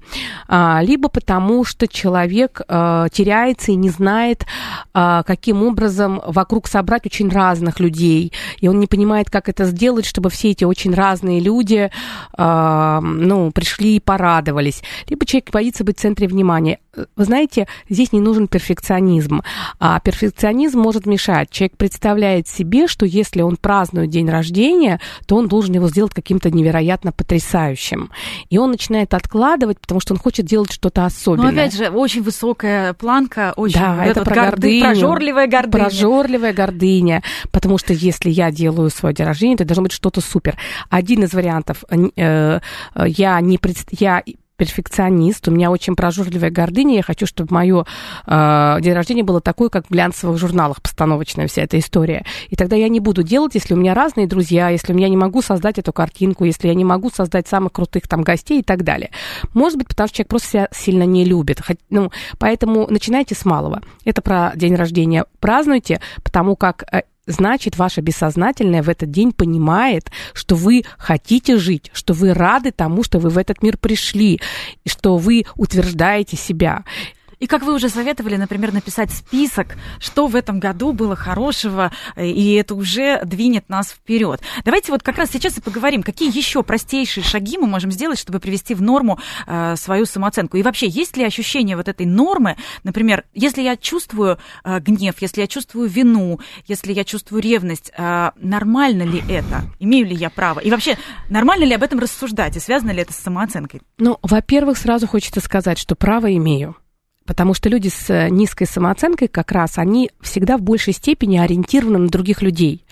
[0.81, 4.45] либо потому что человек э, теряется и не знает,
[4.93, 10.05] э, каким образом вокруг собрать очень разных людей, и он не понимает, как это сделать,
[10.05, 11.91] чтобы все эти очень разные люди,
[12.37, 14.81] э, ну, пришли и порадовались.
[15.07, 16.79] Либо человек боится быть в центре внимания.
[17.15, 19.41] Вы знаете, здесь не нужен перфекционизм,
[19.79, 21.49] а перфекционизм может мешать.
[21.49, 26.49] Человек представляет себе, что если он празднует день рождения, то он должен его сделать каким-то
[26.49, 28.11] невероятно потрясающим.
[28.49, 31.51] И он начинает откладывать, потому что он хочет делать что-то особенное.
[31.51, 35.83] Но опять же, очень высокая планка, очень да, это про горды, гордыню, прожорливая гордыня.
[35.83, 40.57] Прожорливая гордыня, потому что если я делаю свое день рождения, то должно быть что-то супер.
[40.89, 42.59] Один из вариантов, э, э,
[43.05, 43.77] я не пред...
[43.91, 44.23] я
[44.57, 47.85] перфекционист, у меня очень прожорливая гордыня, я хочу, чтобы мое
[48.25, 52.25] э, день рождения было такое, как в глянцевых журналах, постановочная вся эта история.
[52.49, 55.17] И тогда я не буду делать, если у меня разные друзья, если у меня не
[55.17, 58.83] могу создать эту картинку, если я не могу создать самых крутых там гостей и так
[58.83, 59.11] далее.
[59.53, 61.61] Может быть, потому что человек просто себя сильно не любит.
[61.89, 63.81] Ну, поэтому начинайте с малого.
[64.05, 65.25] Это про день рождения.
[65.39, 71.91] Празднуйте, потому как э, значит, ваше бессознательное в этот день понимает, что вы хотите жить,
[71.93, 74.39] что вы рады тому, что вы в этот мир пришли,
[74.83, 76.83] и что вы утверждаете себя.
[77.39, 82.53] И как вы уже советовали, например, написать список, что в этом году было хорошего, и
[82.53, 84.41] это уже двинет нас вперед.
[84.65, 88.39] Давайте вот как раз сейчас и поговорим, какие еще простейшие шаги мы можем сделать, чтобы
[88.39, 90.57] привести в норму э, свою самооценку.
[90.57, 95.41] И вообще, есть ли ощущение вот этой нормы, например, если я чувствую э, гнев, если
[95.41, 99.63] я чувствую вину, если я чувствую ревность, э, нормально ли это?
[99.79, 100.59] Имею ли я право?
[100.59, 100.97] И вообще,
[101.29, 102.55] нормально ли об этом рассуждать?
[102.57, 103.81] И связано ли это с самооценкой?
[103.97, 106.75] Ну, во-первых, сразу хочется сказать, что право имею.
[107.27, 111.99] Потому что люди с э, низкой самооценкой как раз, они всегда в большей степени ориентированы
[111.99, 112.83] на других людей.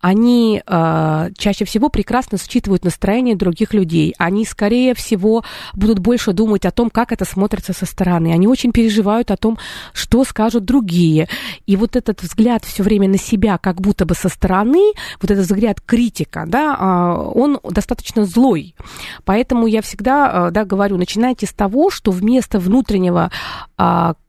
[0.00, 4.14] Они э, чаще всего прекрасно считывают настроение других людей.
[4.18, 8.32] Они, скорее всего, будут больше думать о том, как это смотрится со стороны.
[8.32, 9.58] Они очень переживают о том,
[9.92, 11.28] что скажут другие.
[11.66, 15.44] И вот этот взгляд все время на себя, как будто бы со стороны, вот этот
[15.44, 18.74] взгляд критика, да, э, он достаточно злой.
[19.24, 23.30] Поэтому я всегда э, да, говорю, начинайте с того, что вместо внутреннего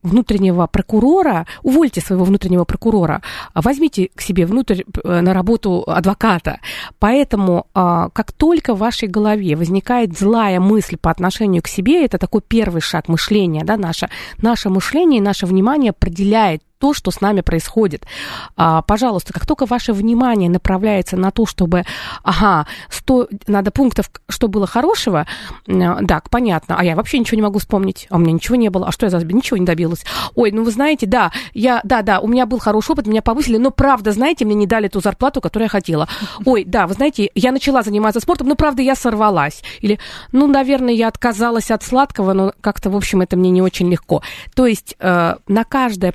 [0.02, 3.22] внутреннего прокурора, увольте своего внутреннего прокурора,
[3.54, 6.60] возьмите к себе внутрь э, на работу адвоката.
[6.98, 12.18] Поэтому а, как только в вашей голове возникает злая мысль по отношению к себе, это
[12.18, 14.08] такой первый шаг мышления, да, наше,
[14.42, 18.06] наше мышление и наше внимание определяет то, что с нами происходит.
[18.56, 21.84] А, пожалуйста, как только ваше внимание направляется на то, чтобы,
[22.22, 25.26] ага, 100, надо пунктов, что было хорошего,
[25.66, 28.88] да, понятно, а я вообще ничего не могу вспомнить, а у меня ничего не было,
[28.88, 30.04] а что я за ничего не добилась.
[30.34, 33.58] Ой, ну вы знаете, да, я, да, да, у меня был хороший опыт, меня повысили,
[33.58, 36.08] но правда, знаете, мне не дали ту зарплату, которую я хотела.
[36.44, 39.62] Ой, да, вы знаете, я начала заниматься спортом, но правда я сорвалась.
[39.80, 39.98] Или,
[40.32, 44.22] ну, наверное, я отказалась от сладкого, но как-то, в общем, это мне не очень легко.
[44.54, 46.12] То есть э, на каждое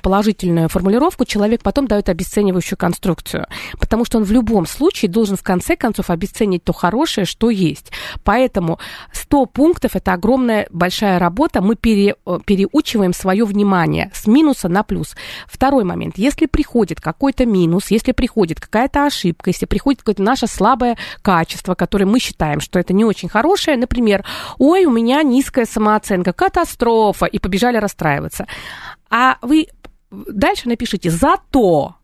[0.54, 3.46] положительную формулировку человек потом дает обесценивающую конструкцию,
[3.78, 7.92] потому что он в любом случае должен в конце концов обесценить то хорошее, что есть.
[8.24, 8.78] Поэтому
[9.12, 14.82] 100 пунктов– это огромная большая работа, мы пере, э, переучиваем свое внимание с минуса на
[14.82, 15.14] плюс.
[15.46, 16.18] Второй момент.
[16.18, 22.06] Если приходит какой-то минус, если приходит какая-то ошибка, если приходит какое-то наше слабое качество, которое
[22.06, 24.24] мы считаем, что это не очень хорошее, например,
[24.58, 28.46] ой, у меня низкая самооценка, катастрофа, и побежали расстраиваться.
[29.10, 29.68] А вы
[30.28, 31.94] дальше напишите «зато».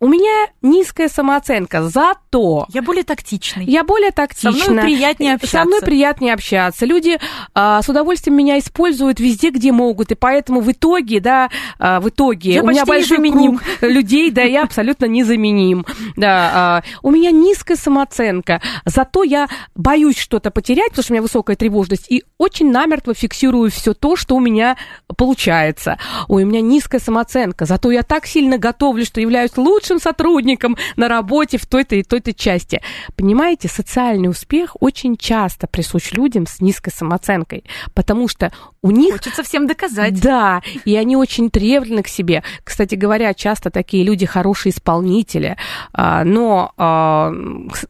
[0.00, 2.66] У меня низкая самооценка, зато...
[2.68, 3.64] Я более тактичный.
[3.64, 4.52] Я более тактична.
[4.52, 5.58] Со мной приятнее общаться.
[5.58, 6.86] Со мной приятнее общаться.
[6.86, 7.18] Люди
[7.52, 12.10] а, с удовольствием меня используют везде, где могут, и поэтому в итоге, да, а, в
[12.10, 13.58] итоге я у меня большой незаменим.
[13.58, 15.84] круг людей, да, я абсолютно незаменим.
[16.16, 21.22] Да, а, у меня низкая самооценка, зато я боюсь что-то потерять, потому что у меня
[21.22, 24.76] высокая тревожность, и очень намертво фиксирую все то, что у меня
[25.16, 25.98] получается.
[26.28, 31.08] Ой, у меня низкая самооценка, зато я так сильно готовлю, что являюсь лучшим сотрудником на
[31.08, 32.82] работе в той-то и той-то части.
[33.16, 39.14] Понимаете, социальный успех очень часто присущ людям с низкой самооценкой, потому что у них...
[39.14, 40.20] Хочется всем доказать.
[40.20, 42.42] Да, и они очень требовательны к себе.
[42.62, 45.56] Кстати говоря, часто такие люди хорошие исполнители,
[45.92, 47.32] а, но а,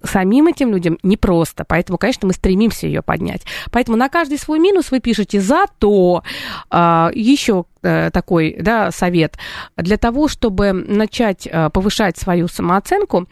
[0.02, 3.42] самим этим людям непросто, поэтому, конечно, мы стремимся ее поднять.
[3.70, 6.22] Поэтому на каждый свой минус вы пишете «зато».
[6.70, 9.38] А, Еще э, такой да, совет.
[9.76, 13.26] Для того, чтобы начать э, повышать свою самооценку,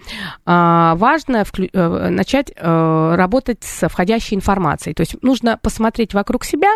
[0.45, 4.95] важно начать э, работать с входящей информацией.
[4.95, 6.73] То есть нужно посмотреть вокруг себя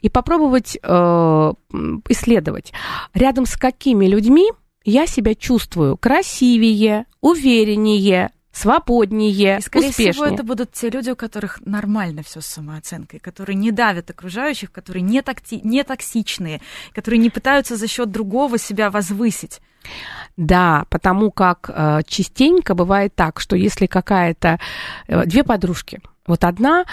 [0.00, 1.52] и попробовать э,
[2.08, 2.72] исследовать,
[3.14, 4.50] рядом с какими людьми
[4.84, 10.12] я себя чувствую красивее, увереннее, свободнее, и, скорее успешнее.
[10.12, 14.72] всего, это будут те люди, у которых нормально все с самооценкой, которые не давят окружающих,
[14.72, 16.62] которые не, такти, не токсичные,
[16.94, 19.60] которые не пытаются за счет другого себя возвысить.
[20.36, 24.58] Да, потому как э, частенько бывает так, что если какая-то
[25.06, 26.86] э, две подружки, вот одна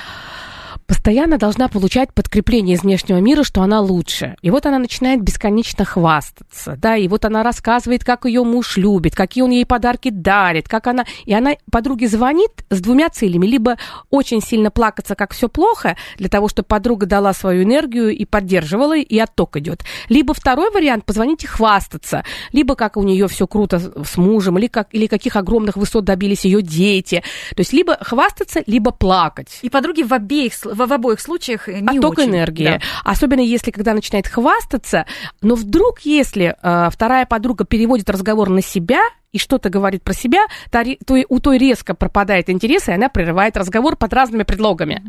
[0.94, 4.36] постоянно должна получать подкрепление из внешнего мира, что она лучше.
[4.44, 9.16] И вот она начинает бесконечно хвастаться, да, и вот она рассказывает, как ее муж любит,
[9.16, 11.06] какие он ей подарки дарит, как она...
[11.26, 13.48] И она подруге звонит с двумя целями.
[13.48, 13.78] Либо
[14.12, 18.96] очень сильно плакаться, как все плохо, для того, чтобы подруга дала свою энергию и поддерживала,
[18.96, 19.84] и отток идет.
[20.10, 22.24] Либо второй вариант, позвонить и хвастаться.
[22.52, 26.46] Либо как у нее все круто с мужем, или, как, или каких огромных высот добились
[26.46, 27.24] ее дети.
[27.56, 29.58] То есть либо хвастаться, либо плакать.
[29.64, 32.30] И подруги в обеих в, в обоих случаях не Отток очень.
[32.30, 32.66] энергии.
[32.66, 32.80] Да.
[33.04, 35.06] Особенно если когда начинает хвастаться,
[35.42, 39.02] но вдруг, если э, вторая подруга переводит разговор на себя,
[39.34, 43.58] и что-то говорит про себя, то, то у той резко пропадает интерес, и она прерывает
[43.58, 45.04] разговор под разными предлогами.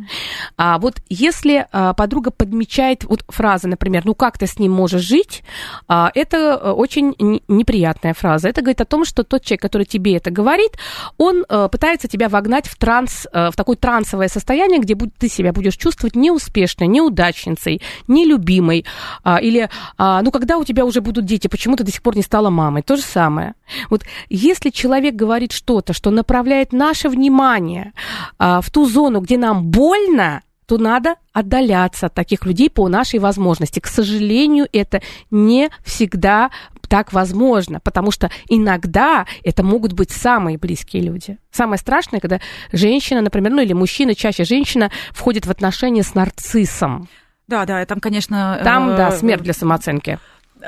[0.56, 5.02] А вот если а, подруга подмечает вот фразы, например, ну как ты с ним можешь
[5.02, 5.44] жить,
[5.86, 7.14] а, это э, очень
[7.48, 8.48] неприятная фраза.
[8.48, 10.72] Это говорит о том, что тот человек, который тебе это говорит,
[11.18, 15.28] он а, пытается тебя вогнать в транс, а, в такое трансовое состояние, где будь, ты
[15.28, 18.86] себя будешь чувствовать неуспешной, неудачницей, нелюбимой,
[19.22, 22.16] а, или, а, ну когда у тебя уже будут дети, почему ты до сих пор
[22.16, 22.82] не стала мамой?
[22.82, 23.54] То же самое.
[23.90, 27.92] Вот если человек говорит что-то, что направляет наше внимание
[28.38, 33.18] а, в ту зону, где нам больно, то надо отдаляться от таких людей по нашей
[33.18, 33.80] возможности.
[33.80, 36.50] К сожалению, это не всегда
[36.88, 41.38] так возможно, потому что иногда это могут быть самые близкие люди.
[41.50, 42.40] Самое страшное, когда
[42.72, 47.08] женщина, например, ну или мужчина, чаще женщина, входит в отношения с нарциссом.
[47.48, 48.60] Да, да, там, конечно...
[48.64, 50.18] Там, э- да, смерть для самооценки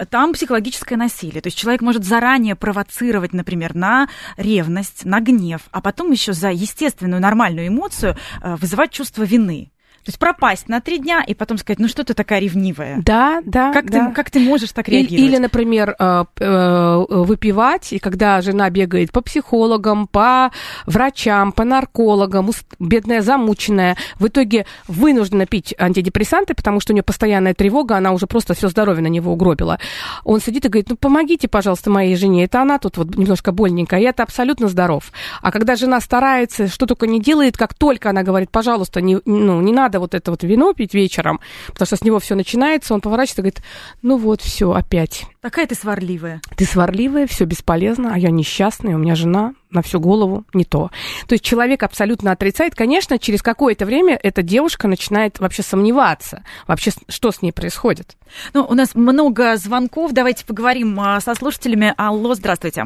[0.04, 1.40] там психологическое насилие.
[1.40, 6.50] То есть человек может заранее провоцировать, например, на ревность, на гнев, а потом еще за
[6.50, 9.70] естественную нормальную эмоцию э, вызывать чувство вины.
[10.06, 13.02] То есть пропасть на три дня и потом сказать, ну что ты такая ревнивая?
[13.04, 13.72] Да, да.
[13.72, 14.06] Как, да.
[14.06, 15.20] Ты, как ты можешь так реагировать?
[15.20, 20.52] Или, например, э, э, выпивать, и когда жена бегает по психологам, по
[20.86, 27.54] врачам, по наркологам, бедная замученная, в итоге вынуждена пить антидепрессанты, потому что у нее постоянная
[27.54, 29.80] тревога, она уже просто все здоровье на него угробила.
[30.22, 33.98] Он сидит и говорит, ну помогите, пожалуйста, моей жене, это она тут вот немножко больненькая,
[33.98, 35.10] я-то абсолютно здоров.
[35.42, 39.60] А когда жена старается, что только не делает, как только она говорит, пожалуйста, не, ну,
[39.60, 42.94] не надо надо вот это вот вино пить вечером, потому что с него все начинается,
[42.94, 43.62] он поворачивается и говорит,
[44.02, 45.24] ну вот, все, опять.
[45.40, 46.40] Такая ты сварливая.
[46.56, 50.90] Ты сварливая, все бесполезно, а я несчастная, у меня жена на всю голову не то.
[51.26, 52.74] То есть человек абсолютно отрицает.
[52.74, 58.16] Конечно, через какое-то время эта девушка начинает вообще сомневаться, вообще что с ней происходит.
[58.54, 61.94] Ну, у нас много звонков, давайте поговорим а, со слушателями.
[61.96, 62.84] Алло, здравствуйте.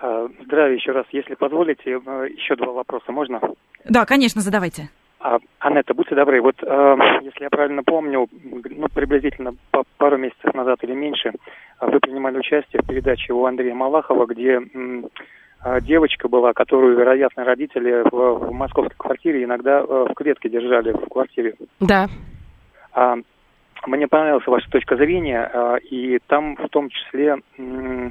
[0.00, 1.06] А, Здравия еще раз.
[1.12, 3.40] Если позволите, еще два вопроса можно?
[3.84, 4.90] Да, конечно, задавайте.
[5.20, 10.54] А, Анетта, будьте добры, вот э, если я правильно помню, ну, приблизительно по пару месяцев
[10.54, 11.32] назад или меньше,
[11.80, 14.60] вы принимали участие в передаче у Андрея Малахова, где
[15.64, 20.92] э, девочка была, которую, вероятно, родители в, в московской квартире иногда э, в клетке держали
[20.92, 21.56] в квартире.
[21.80, 22.06] Да.
[22.92, 23.16] А,
[23.86, 28.08] мне понравилась ваша точка зрения, а, и там в том числе м,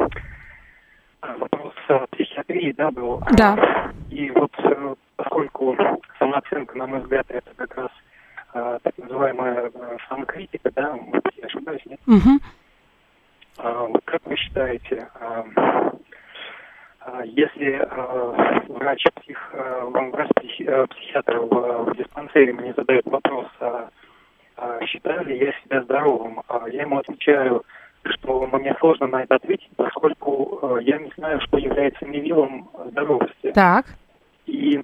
[1.22, 3.22] вопрос э, психиатрии, да, был.
[3.32, 3.91] Да.
[4.10, 5.76] И вот э, поскольку
[6.20, 7.89] самооценка, на мой взгляд, это как раз
[8.53, 11.99] э, так называемая э, самокритика, да, может я ошибаюсь, нет?
[13.57, 15.45] А, вот как вы считаете, а,
[17.01, 22.74] а, если а, врач, псих, а, вам врач психи- э, психиатр в, в диспансере мне
[22.78, 23.89] задает вопрос, а,
[24.57, 27.63] а считаю ли я себя здоровым, а я ему отвечаю,
[28.03, 33.51] что мне сложно на это ответить, поскольку э, я не знаю, что является мерилом здоровости.
[33.53, 33.86] Так.
[34.45, 34.84] И э,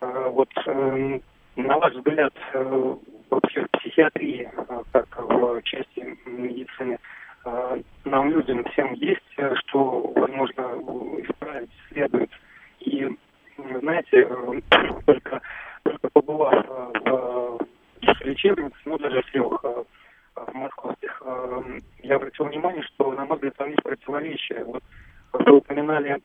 [0.00, 1.20] вот э,
[1.56, 2.94] на ваш взгляд, э,
[3.30, 6.98] вообще психиатрии, э, как в части медицины,
[7.44, 9.20] э, нам людям всем есть,
[9.56, 10.62] что, возможно,
[11.22, 12.30] исправить следует.
[12.80, 13.08] И,
[13.80, 14.28] знаете,
[15.06, 15.40] только,
[15.82, 19.64] только побывав в лечебнице, ну, даже в трех
[20.54, 21.22] московских,
[22.02, 24.64] я обратил внимание, что, на мой взгляд, там есть противоречия.
[24.64, 24.82] Вот
[25.32, 26.20] вы упоминали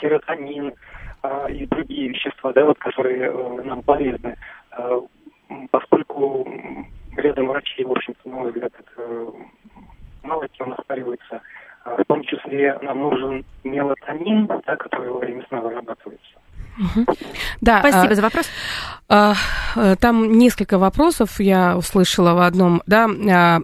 [0.00, 0.74] серотонин
[1.22, 4.36] э, и другие вещества, да, вот, которые э, нам полезны.
[4.72, 5.00] Э,
[5.50, 6.46] м, поскольку
[7.16, 9.26] рядом врачей, в общем-то, на мой взгляд, это э,
[10.22, 11.40] мало кем оспаривается.
[11.84, 16.38] Э, В том числе нам нужен мелатонин, да, который во время сна вырабатывается.
[17.60, 18.50] Да, Спасибо а, за вопрос.
[19.08, 19.34] а,
[19.74, 23.58] э, там несколько вопросов я услышала в одном, да, а,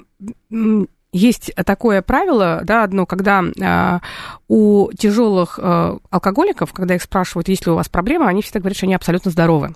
[1.15, 4.01] есть такое правило, да, одно, когда а,
[4.49, 8.77] у тяжелых а, алкоголиков, когда их спрашивают, есть ли у вас проблема, они всегда говорят,
[8.77, 9.75] что они абсолютно здоровы.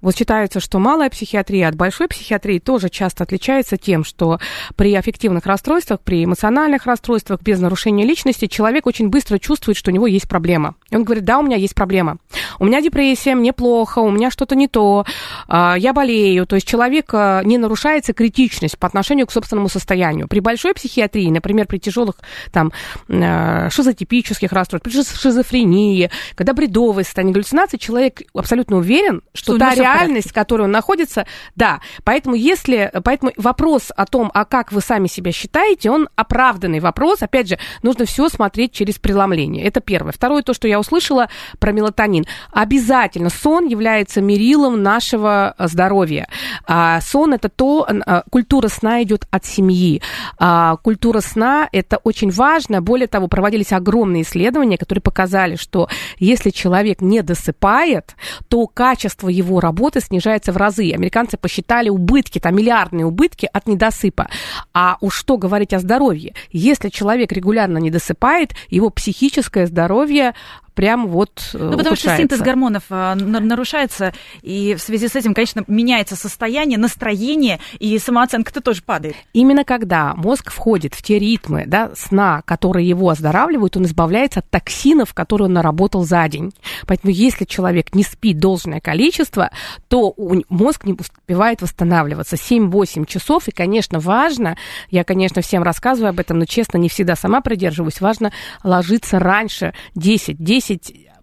[0.00, 4.38] Вот считается, что малая психиатрия от большой психиатрии тоже часто отличается тем, что
[4.76, 9.94] при аффективных расстройствах, при эмоциональных расстройствах, без нарушения личности, человек очень быстро чувствует, что у
[9.94, 10.76] него есть проблема.
[10.90, 12.18] И он говорит, да, у меня есть проблема.
[12.58, 15.04] У меня депрессия, мне плохо, у меня что-то не то,
[15.48, 16.46] а, я болею.
[16.46, 20.28] То есть человек а, не нарушается критичность по отношению к собственному состоянию.
[20.28, 22.16] При большой психиатрии, например, при тяжелых
[22.52, 22.72] там
[23.08, 29.74] а, шизотипических расстройствах, при шиз- шизофрении, когда бредовые состояния галлюцинации, человек абсолютно уверен, что та
[29.74, 31.80] реальность, в которой он находится, да.
[32.04, 37.22] Поэтому если, поэтому вопрос о том, а как вы сами себя считаете, он оправданный вопрос.
[37.22, 39.64] Опять же, нужно все смотреть через преломление.
[39.64, 40.12] Это первое.
[40.12, 41.28] Второе, то, что я услышала
[41.58, 42.26] про мелатонин.
[42.52, 46.28] Обязательно сон является мерилом нашего э, здоровья.
[46.66, 50.02] А, сон это то, а, культура сна идет от семьи.
[50.38, 52.82] А, культура сна это очень важно.
[52.82, 58.16] Более того, проводились огромные исследования, которые показали, что если человек не досыпает,
[58.48, 60.92] то качество его работы снижается в разы.
[60.92, 64.28] Американцы посчитали убытки, там миллиардные убытки от недосыпа.
[64.72, 66.34] А уж что говорить о здоровье?
[66.50, 70.34] Если человек регулярно не досыпает, его психическое здоровье
[70.74, 74.12] прям вот Ну, потому что синтез гормонов на- нарушается,
[74.42, 79.16] и в связи с этим, конечно, меняется состояние, настроение, и самооценка-то тоже падает.
[79.32, 84.50] Именно когда мозг входит в те ритмы да, сна, которые его оздоравливают, он избавляется от
[84.50, 86.52] токсинов, которые он наработал за день.
[86.86, 89.50] Поэтому если человек не спит должное количество,
[89.88, 90.14] то
[90.48, 92.36] мозг не успевает восстанавливаться.
[92.36, 94.56] 7-8 часов, и, конечно, важно,
[94.90, 99.74] я, конечно, всем рассказываю об этом, но, честно, не всегда сама придерживаюсь, важно ложиться раньше,
[99.94, 100.59] 10, 10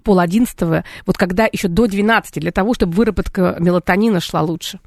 [0.03, 4.79] пол одиннадцатого, вот когда еще до 12, для того, чтобы выработка мелатонина шла лучше.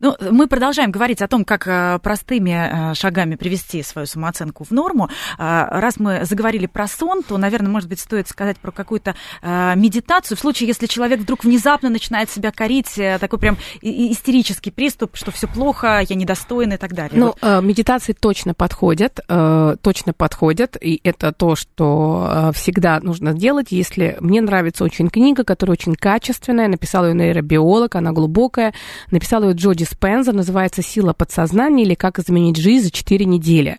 [0.00, 4.70] Ну, мы продолжаем говорить о том, как э, простыми э, шагами привести свою самооценку в
[4.70, 5.08] норму.
[5.38, 10.36] Э, Раз мы заговорили про сон, то, наверное, может быть, стоит сказать про какую-то медитацию.
[10.36, 15.46] В случае, если человек вдруг внезапно начинает себя корить, такой прям истерический приступ, что все
[15.46, 17.18] плохо, я недостоин и так далее.
[17.18, 17.62] Ну, Вот.
[17.62, 23.68] медитации точно подходят, точно подходят, и это то, что всегда нужно делать.
[23.70, 28.74] Если мне нравится очень книга, которая очень качественная, написала ее нейробиолог, она глубокая,
[29.10, 33.78] написала ее делает Джо Диспенза, называется «Сила подсознания» или «Как изменить жизнь за 4 недели».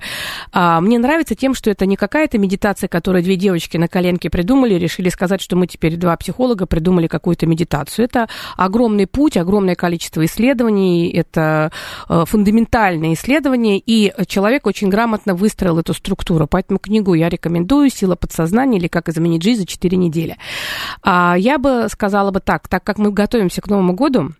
[0.51, 4.75] А, мне нравится тем, что это не какая-то медитация, которую две девочки на коленке придумали,
[4.75, 8.05] решили сказать, что мы теперь два психолога придумали какую-то медитацию.
[8.05, 11.71] Это огромный путь, огромное количество исследований, это
[12.09, 16.47] э, фундаментальные исследования, и человек очень грамотно выстроил эту структуру.
[16.47, 20.37] Поэтому книгу я рекомендую «Сила подсознания» или «Как изменить жизнь за 4 недели».
[21.01, 24.31] А, я бы сказала бы так, так как мы готовимся к Новому году,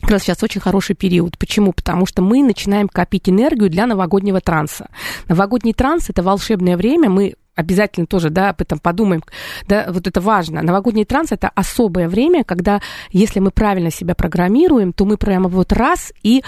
[0.00, 1.38] как раз сейчас очень хороший период.
[1.38, 1.72] Почему?
[1.72, 4.88] Потому что мы начинаем копить энергию для новогоднего транса.
[5.28, 7.10] Новогодний транс– это волшебное время.
[7.10, 9.22] Мы обязательно тоже, да, об этом подумаем,
[9.66, 10.62] да, вот это важно.
[10.62, 12.80] Новогодний транс– это особое время, когда,
[13.10, 16.44] если мы правильно себя программируем, то мы прямо вот раз и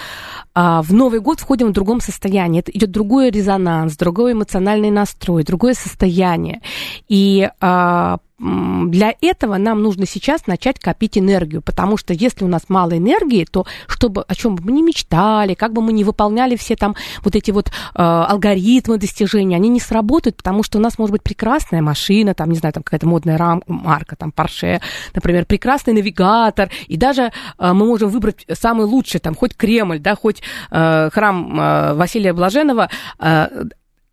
[0.53, 2.61] а, в Новый год входим в другом состоянии.
[2.61, 6.61] Это идет другой резонанс, другой эмоциональный настрой, другое состояние.
[7.09, 12.63] И а, для этого нам нужно сейчас начать копить энергию, потому что если у нас
[12.69, 16.55] мало энергии, то чтобы о чем бы мы ни мечтали, как бы мы ни выполняли
[16.55, 20.97] все там вот эти вот э, алгоритмы достижения, они не сработают, потому что у нас
[20.97, 24.81] может быть прекрасная машина, там, не знаю, там какая-то модная рам, марка, там, Porsche,
[25.13, 30.15] например, прекрасный навигатор, и даже э, мы можем выбрать самый лучший, там, хоть Кремль, да,
[30.15, 32.89] хоть э, храм э, Василия Блаженного,
[33.19, 33.65] э,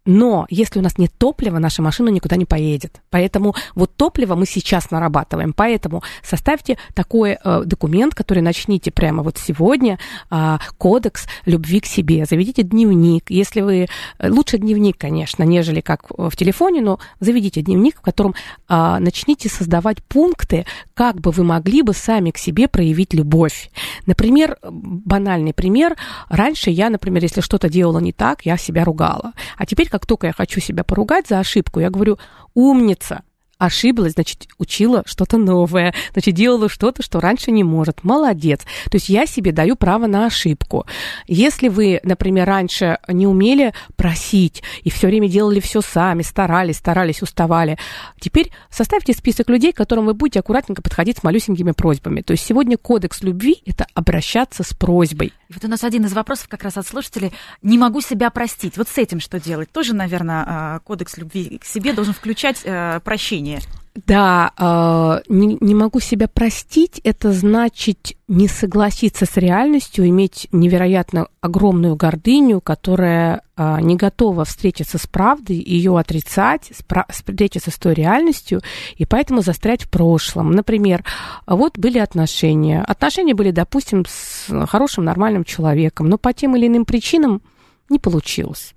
[0.08, 3.02] но если у нас нет топлива, наша машина никуда не поедет.
[3.10, 5.52] Поэтому вот топливо мы сейчас нарабатываем.
[5.52, 9.98] Поэтому составьте такой э, документ, который начните прямо вот сегодня,
[10.30, 12.24] э, кодекс любви к себе.
[12.24, 13.28] Заведите дневник.
[13.28, 13.88] Если вы...
[14.18, 18.34] Э, лучше дневник, конечно, нежели как в телефоне, но заведите дневник, в котором
[18.66, 23.70] э, начните создавать пункты, как бы вы могли бы сами к себе проявить любовь.
[24.06, 25.96] Например, банальный пример.
[26.30, 29.34] Раньше я, например, если что-то делала не так, я себя ругала.
[29.58, 32.18] А теперь, как только я хочу себя поругать за ошибку, я говорю,
[32.54, 33.22] умница,
[33.58, 38.04] ошиблась, значит, учила что-то новое, значит, делала что-то, что раньше не может.
[38.04, 38.60] Молодец.
[38.84, 40.86] То есть я себе даю право на ошибку.
[41.26, 47.22] Если вы, например, раньше не умели просить и все время делали все сами, старались, старались,
[47.22, 47.78] уставали,
[48.20, 52.22] теперь составьте список людей, к которым вы будете аккуратненько подходить с малюсенькими просьбами.
[52.22, 55.32] То есть сегодня кодекс любви– это обращаться с просьбой.
[55.48, 57.32] И вот у нас один из вопросов как раз от слушателей.
[57.62, 58.76] Не могу себя простить.
[58.76, 59.70] Вот с этим что делать?
[59.72, 63.00] Тоже, наверное, а, кодекс любви к себе должен включать э,
[63.48, 63.60] прощение.
[64.06, 71.26] Да, э, не, не могу себя простить, это значит не согласиться с реальностью, иметь невероятно
[71.40, 76.70] огромную гордыню, которая э, не готова встретиться с правдой, ее отрицать,
[77.08, 78.60] встретиться с той реальностью,
[78.96, 80.52] и поэтому застрять в прошлом.
[80.52, 81.02] Например,
[81.48, 82.82] вот были отношения.
[82.82, 87.42] Отношения были, допустим, с хорошим, нормальным человеком, но по тем или иным причинам
[87.88, 88.74] не получилось.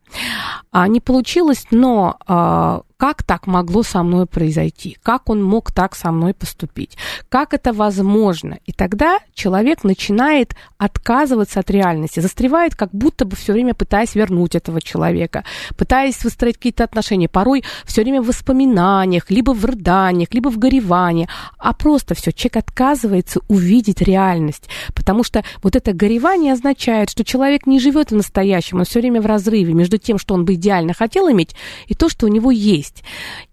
[0.72, 4.96] А, не получилось, но а, как так могло со мной произойти?
[5.02, 6.98] Как он мог так со мной поступить?
[7.30, 8.60] Как это возможно?
[8.68, 14.54] И тогда человек начинает отказываться от реальности, застревает, как будто бы все время пытаясь вернуть
[14.54, 15.44] этого человека,
[15.78, 21.28] пытаясь выстроить какие-то отношения, порой все время в воспоминаниях, либо в рыданиях, либо в горевании,
[21.58, 27.66] а просто все, человек отказывается увидеть реальность, потому что вот это горевание означает, что человек
[27.66, 30.94] не живет в настоящем, он все время в разрыве между тем, что он бы идеально
[30.94, 31.56] хотел иметь,
[31.88, 32.91] и то, что у него есть.
[32.96, 33.04] есть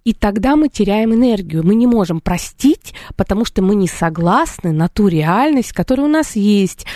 [0.09, 1.63] И тогда мы теряем энергию.
[1.63, 6.35] Мы не можем простить, потому что мы не согласны на ту реальность, которая у нас
[6.35, 6.87] есть.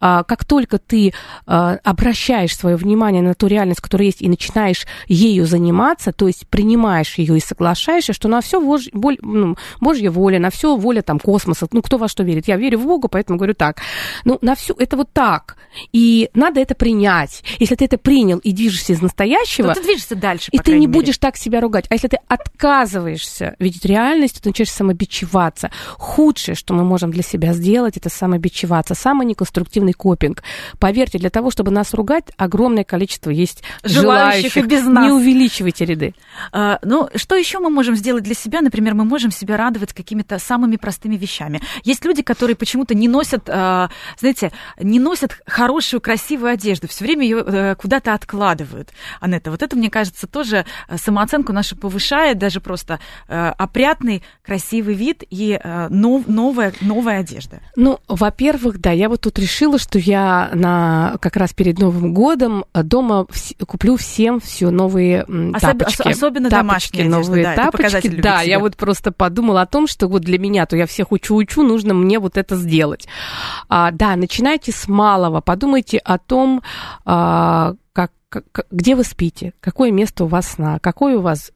[0.00, 1.12] А, как только ты
[1.46, 6.48] а, обращаешь свое внимание на ту реальность, которая есть, и начинаешь ею заниматься, то есть
[6.48, 11.68] принимаешь ее и соглашаешься, что на все ну, Божья воля, на все воля там космоса,
[11.72, 12.48] ну кто во что верит.
[12.48, 13.82] Я верю в Бога, поэтому говорю так.
[14.24, 15.58] Ну, на все это вот так.
[15.92, 17.44] И надо это принять.
[17.58, 19.74] Если ты это принял и движешься из настоящего...
[19.74, 20.92] То ты движешься дальше, И ты не мере.
[20.92, 21.84] будешь так себя ругать.
[21.90, 22.16] А если ты
[22.62, 25.70] отказываешься видеть реальность, то начинаешь самобичеваться.
[25.98, 28.94] Худшее, что мы можем для себя сделать, это самобичеваться.
[28.94, 30.42] Самый неконструктивный копинг.
[30.78, 34.52] Поверьте, для того, чтобы нас ругать, огромное количество есть желающих.
[34.52, 34.66] желающих.
[34.66, 35.06] без нас.
[35.06, 36.14] Не увеличивайте ряды.
[36.52, 38.60] А, ну, что еще мы можем сделать для себя?
[38.60, 41.60] Например, мы можем себя радовать какими-то самыми простыми вещами.
[41.82, 47.24] Есть люди, которые почему-то не носят, а, знаете, не носят хорошую, красивую одежду, все время
[47.24, 48.90] ее э, куда-то откладывают.
[49.20, 54.94] Анетта, вот это, мне кажется, тоже э, самооценку нашу повышает, даже просто э, опрятный, красивый
[54.94, 57.60] вид и э, нов, новая, новая одежда.
[57.76, 62.64] Ну, во-первых, да, я вот тут решила, что я на, как раз перед Новым годом
[62.74, 66.08] дома вс- куплю всем все новые Особ- тапочки.
[66.08, 68.08] Особенно тапочки, домашние новые одежды, тапочки.
[68.20, 71.62] Да, я вот просто подумала о том, что вот для меня, то я всех учу-учу,
[71.62, 73.06] нужно мне вот это сделать.
[73.68, 76.62] А, да, начинайте с малого, подумайте о том,
[77.04, 81.52] а, как, как, где вы спите, какое место у вас сна, какой у вас э,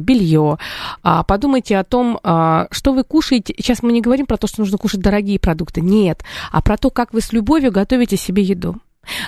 [0.00, 0.58] белье,
[1.02, 3.54] а, подумайте о том, а, что вы кушаете.
[3.56, 6.90] Сейчас мы не говорим про то, что нужно кушать дорогие продукты, нет, а про то,
[6.90, 8.76] как вы с любовью готовите себе еду.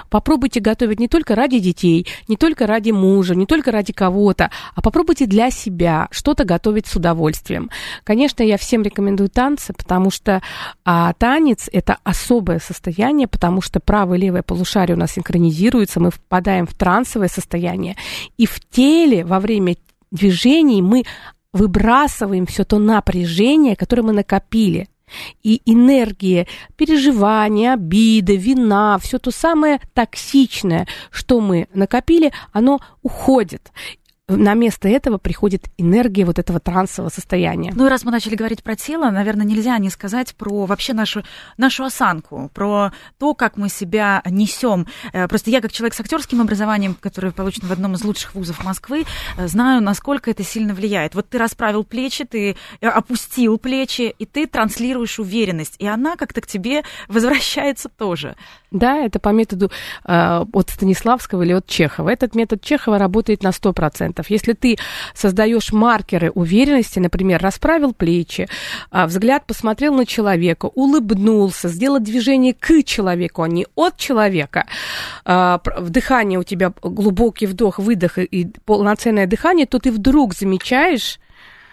[0.09, 4.83] Попробуйте готовить не только ради детей, не только ради мужа, не только ради кого-то, а
[4.83, 7.71] попробуйте для себя что-то готовить с удовольствием.
[8.05, 10.43] Конечно, я всем рекомендую танцы, потому что
[10.85, 16.11] а, танец– это особое состояние, потому что правое и левое полушарие у нас синхронизируются, мы
[16.11, 17.97] впадаем в трансовое состояние,
[18.37, 19.77] и в теле во время
[20.11, 21.05] движений мы
[21.53, 24.89] выбрасываем все то напряжение, которое мы накопили.
[25.43, 26.47] И энергия
[26.77, 33.73] переживания, обиды, вина, все то самое токсичное, что мы накопили, оно уходит
[34.37, 37.73] на место этого приходит энергия вот этого трансового состояния.
[37.75, 41.23] Ну и раз мы начали говорить про тело, наверное, нельзя не сказать про вообще нашу,
[41.57, 44.87] нашу осанку, про то, как мы себя несем.
[45.13, 48.65] Э, просто я, как человек с актерским образованием, который получен в одном из лучших вузов
[48.65, 49.05] Москвы,
[49.37, 51.15] э, знаю, насколько это сильно влияет.
[51.15, 56.41] Вот ты расправил плечи, ты э, опустил плечи, и ты транслируешь уверенность, и она как-то
[56.41, 58.37] к тебе возвращается тоже.
[58.71, 59.71] Да, это по методу
[60.05, 62.09] э, от Станиславского или от Чехова.
[62.09, 64.25] Этот метод Чехова работает на 100%.
[64.29, 64.79] Если ты
[65.13, 68.49] создаешь маркеры уверенности, например, расправил плечи,
[68.93, 74.67] э, взгляд посмотрел на человека, улыбнулся, сделал движение к человеку, а не от человека,
[75.25, 81.19] э, дыхание у тебя глубокий вдох, выдох и полноценное дыхание, то ты вдруг замечаешь,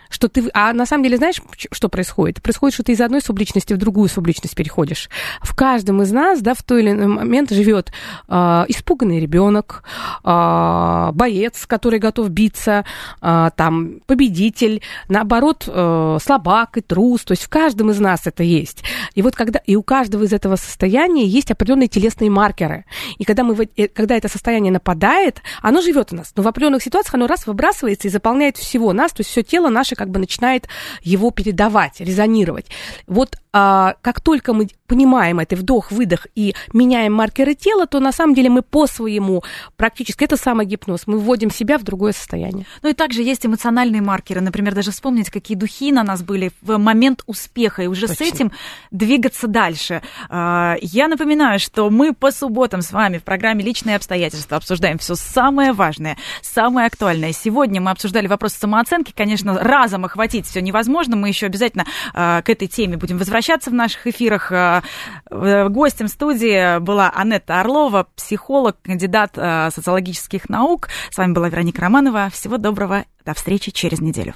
[0.10, 0.50] что ты...
[0.54, 1.42] А на самом деле знаешь,
[1.72, 2.42] что происходит?
[2.42, 5.10] Происходит, что ты из одной субличности в другую субличность переходишь.
[5.42, 7.92] В каждом из нас, да, в той или иной момент живет
[8.28, 8.34] э,
[8.68, 9.84] испуганный ребенок,
[10.24, 12.86] э, боец, который готов биться,
[13.22, 17.24] э, там, победитель, наоборот, э, слабак и трус.
[17.24, 18.84] То есть в каждом из нас это есть.
[19.16, 19.60] И вот когда...
[19.66, 22.86] И у каждого из этого состояния есть определенные телесные маркеры.
[23.18, 26.34] И когда, мы, э, когда это состояние нападает, оно живет у нас.
[26.36, 29.70] Но в определенных ситуациях оно раз выбрасывается и заполняет всего нас, то есть все тело
[29.70, 30.70] наше как бы начинает
[31.02, 32.68] его передавать, резонировать.
[33.08, 38.36] Вот а, как только мы понимаем это вдох-выдох и меняем маркеры тела, то на самом
[38.36, 39.44] деле мы по своему
[39.76, 42.68] практически, это самый гипноз, мы вводим себя в другое состояние.
[42.84, 46.78] Ну и также есть эмоциональные маркеры, например, даже вспомнить, какие духи на нас были в
[46.78, 48.16] момент успеха, и уже Точно.
[48.26, 48.52] с этим
[48.92, 50.04] двигаться дальше.
[50.30, 55.16] А, я напоминаю, что мы по субботам с вами в программе «Личные обстоятельства» обсуждаем все
[55.16, 57.34] самое важное, самое актуальное.
[57.34, 62.50] Сегодня мы обсуждали вопрос самооценки, конечно, разом охватить все невозможно, мы еще обязательно а, к
[62.50, 64.52] этой теме будем возвращаться в наших эфирах.
[64.52, 64.84] А,
[65.30, 70.90] гостем студии была Анетта Орлова, психолог, кандидат социологических наук.
[71.10, 72.30] С вами была Вероника Романова.
[72.32, 74.36] Всего доброго, до встречи через неделю.